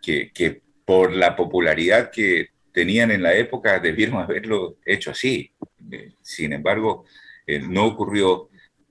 [0.00, 5.52] que, que, por la popularidad que tenían en la época debieron haberlo hecho así.
[5.90, 7.04] Eh, sin embargo,
[7.46, 8.48] eh, no ocurrió.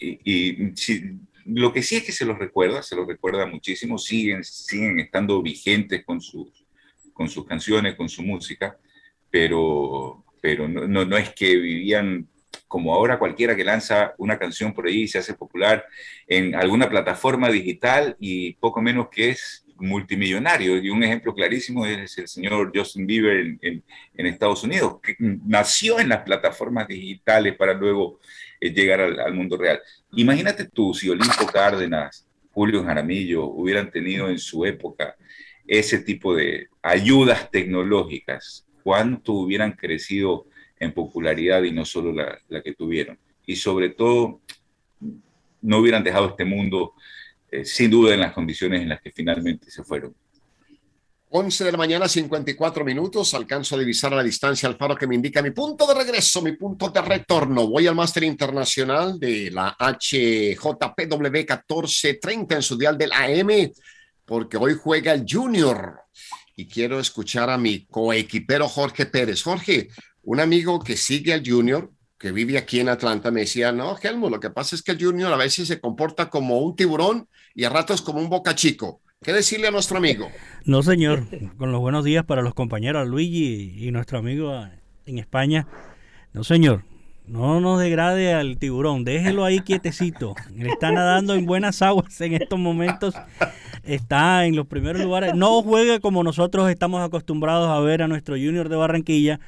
[0.00, 0.72] y, y
[1.44, 5.42] lo que sí es que se los recuerda, se los recuerda muchísimo, siguen, siguen estando
[5.42, 6.64] vigentes con sus,
[7.12, 8.78] con sus canciones, con su música,
[9.30, 12.26] pero, pero no, no, es que vivían
[12.66, 15.84] como ahora cualquiera que lanza una canción por ahí y se hace popular
[16.26, 20.78] en alguna plataforma digital y poco menos que es multimillonario.
[20.78, 23.82] Y un ejemplo clarísimo es el señor Justin Bieber en,
[24.14, 28.20] en Estados Unidos, que nació en las plataformas digitales para luego
[28.60, 29.80] llegar al, mundo real.
[30.12, 35.16] Imagínate tú si Olimpo Cárdenas, Julio Jaramillo hubieran tenido en su época
[35.66, 40.46] ese tipo de ayudas tecnológicas, cuánto hubieran crecido
[40.78, 43.18] en popularidad y no solo la, la que tuvieron.
[43.46, 44.40] Y sobre todo,
[45.62, 46.94] no hubieran dejado este mundo
[47.50, 50.14] eh, sin duda en las condiciones en las que finalmente se fueron.
[51.32, 53.34] 11 de la mañana, 54 minutos.
[53.34, 56.42] Alcanzo a divisar a la distancia al faro que me indica mi punto de regreso,
[56.42, 57.68] mi punto de retorno.
[57.68, 63.70] Voy al máster internacional de la HJPW 1430 en su dial del AM,
[64.24, 66.00] porque hoy juega el Junior.
[66.56, 69.44] Y quiero escuchar a mi coequipero Jorge Pérez.
[69.44, 69.88] Jorge,
[70.24, 74.32] un amigo que sigue al Junior, que vive aquí en Atlanta, me decía, no, Helmut,
[74.32, 77.62] lo que pasa es que el Junior a veces se comporta como un tiburón y
[77.62, 79.00] a ratos como un boca chico.
[79.22, 80.30] ¿Qué decirle a nuestro amigo?
[80.64, 81.24] No, señor.
[81.58, 84.66] Con los buenos días para los compañeros Luigi y nuestro amigo
[85.04, 85.66] en España.
[86.32, 86.84] No, señor.
[87.26, 89.04] No nos degrade al tiburón.
[89.04, 90.34] Déjelo ahí quietecito.
[90.56, 93.14] está nadando en buenas aguas en estos momentos.
[93.82, 95.34] Está en los primeros lugares.
[95.34, 99.38] No juegue como nosotros estamos acostumbrados a ver a nuestro Junior de Barranquilla,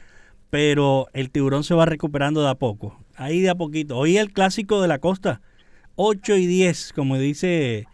[0.51, 3.03] pero el tiburón se va recuperando de a poco.
[3.17, 3.97] Ahí de a poquito.
[3.97, 5.41] Hoy el clásico de la costa.
[5.95, 7.87] 8 y 10, como dice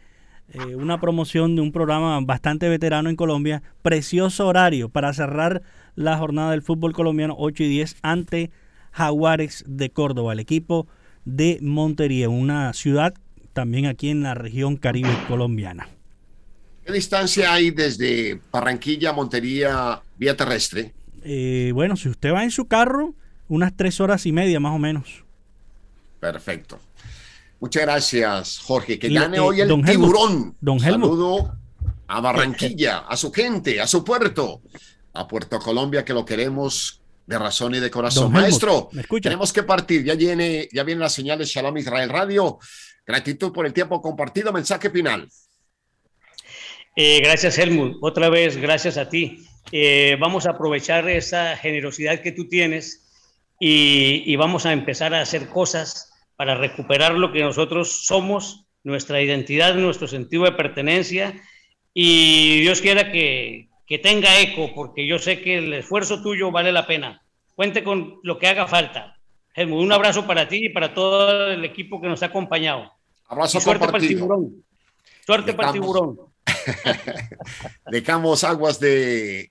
[0.53, 3.63] eh, una promoción de un programa bastante veterano en Colombia.
[3.83, 5.63] Precioso horario para cerrar
[5.95, 8.51] la jornada del fútbol colombiano 8 y 10 ante
[8.93, 10.87] Jaguares de Córdoba, el equipo
[11.25, 13.15] de Montería, una ciudad
[13.53, 15.89] también aquí en la región caribe colombiana.
[16.85, 20.95] ¿Qué distancia hay desde Barranquilla a Montería vía terrestre?
[21.23, 23.15] Eh, bueno, si usted va en su carro,
[23.49, 25.25] unas tres horas y media más o menos.
[26.21, 26.81] Perfecto.
[27.61, 28.99] Muchas gracias, Jorge.
[28.99, 30.57] Que gane hoy el tiburón.
[30.61, 31.57] don Saludo
[32.07, 34.63] a Barranquilla, a su gente, a su puerto,
[35.13, 38.33] a Puerto Colombia, que lo queremos de razón y de corazón.
[38.33, 38.89] Maestro,
[39.21, 40.05] tenemos que partir.
[40.05, 42.59] Ya viene, ya viene la señal de Shalom Israel Radio.
[43.07, 44.53] Gratitud por el tiempo compartido.
[44.53, 45.29] Mensaje final.
[46.97, 47.99] Eh, gracias, Helmut.
[48.01, 49.45] Otra vez, gracias a ti.
[49.73, 53.05] Eh, vamos a aprovechar esa generosidad que tú tienes
[53.61, 59.21] y, y vamos a empezar a hacer cosas para recuperar lo que nosotros somos, nuestra
[59.21, 61.35] identidad, nuestro sentido de pertenencia
[61.93, 66.71] y Dios quiera que, que tenga eco, porque yo sé que el esfuerzo tuyo vale
[66.71, 67.21] la pena.
[67.57, 69.17] Cuente con lo que haga falta.
[69.53, 72.89] Helmut, un abrazo para ti y para todo el equipo que nos ha acompañado.
[73.27, 74.65] Abrazo suerte para el tiburón.
[75.27, 76.19] Suerte para el tiburón.
[77.91, 79.51] Dejamos aguas de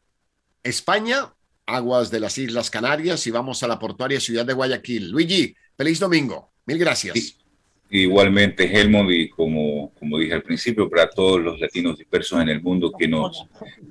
[0.63, 1.33] España,
[1.65, 5.11] aguas de las Islas Canarias y vamos a la portuaria ciudad de Guayaquil.
[5.11, 6.53] Luigi, feliz domingo.
[6.67, 7.37] Mil gracias.
[7.89, 12.61] Igualmente, Helmut, y como, como dije al principio, para todos los latinos dispersos en el
[12.61, 13.45] mundo que nos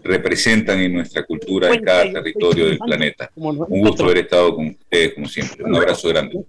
[0.05, 3.31] representan en nuestra cultura en cada territorio del planeta.
[3.35, 5.65] Un gusto haber estado con ustedes, como siempre.
[5.65, 6.45] Un abrazo grande.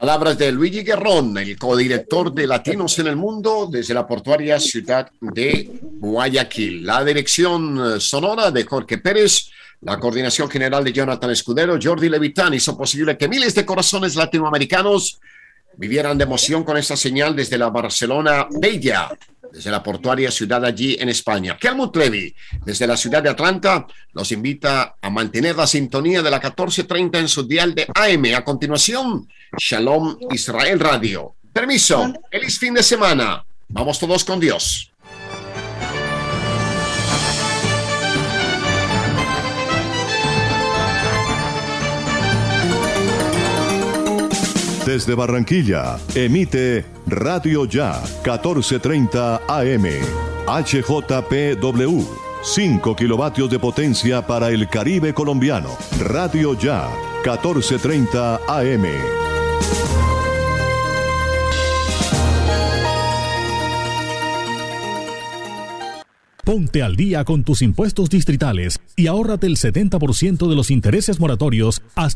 [0.00, 5.08] Palabras de Luigi Guerrón, el codirector de Latinos en el Mundo desde la portuaria ciudad
[5.20, 6.84] de Guayaquil.
[6.84, 9.50] La dirección sonora de Jorge Pérez.
[9.82, 15.20] La coordinación general de Jonathan Escudero, Jordi Levitán hizo posible que miles de corazones latinoamericanos
[15.76, 19.10] vivieran de emoción con esta señal desde la Barcelona Bella,
[19.52, 21.58] desde la portuaria ciudad allí en España.
[21.60, 26.38] Helmut Levy, desde la ciudad de Atlanta, los invita a mantener la sintonía de la
[26.38, 28.34] 1430 en su dial de AM.
[28.34, 31.34] A continuación, Shalom Israel Radio.
[31.52, 33.44] Permiso, feliz fin de semana.
[33.68, 34.91] Vamos todos con Dios.
[44.86, 49.86] Desde Barranquilla, emite Radio Ya 1430 AM.
[50.48, 52.02] HJPW.
[52.42, 55.68] 5 kilovatios de potencia para el Caribe colombiano.
[56.00, 56.88] Radio Ya
[57.24, 59.22] 1430 AM.
[66.44, 71.82] Ponte al día con tus impuestos distritales y ahórrate el 70% de los intereses moratorios
[71.94, 72.10] hasta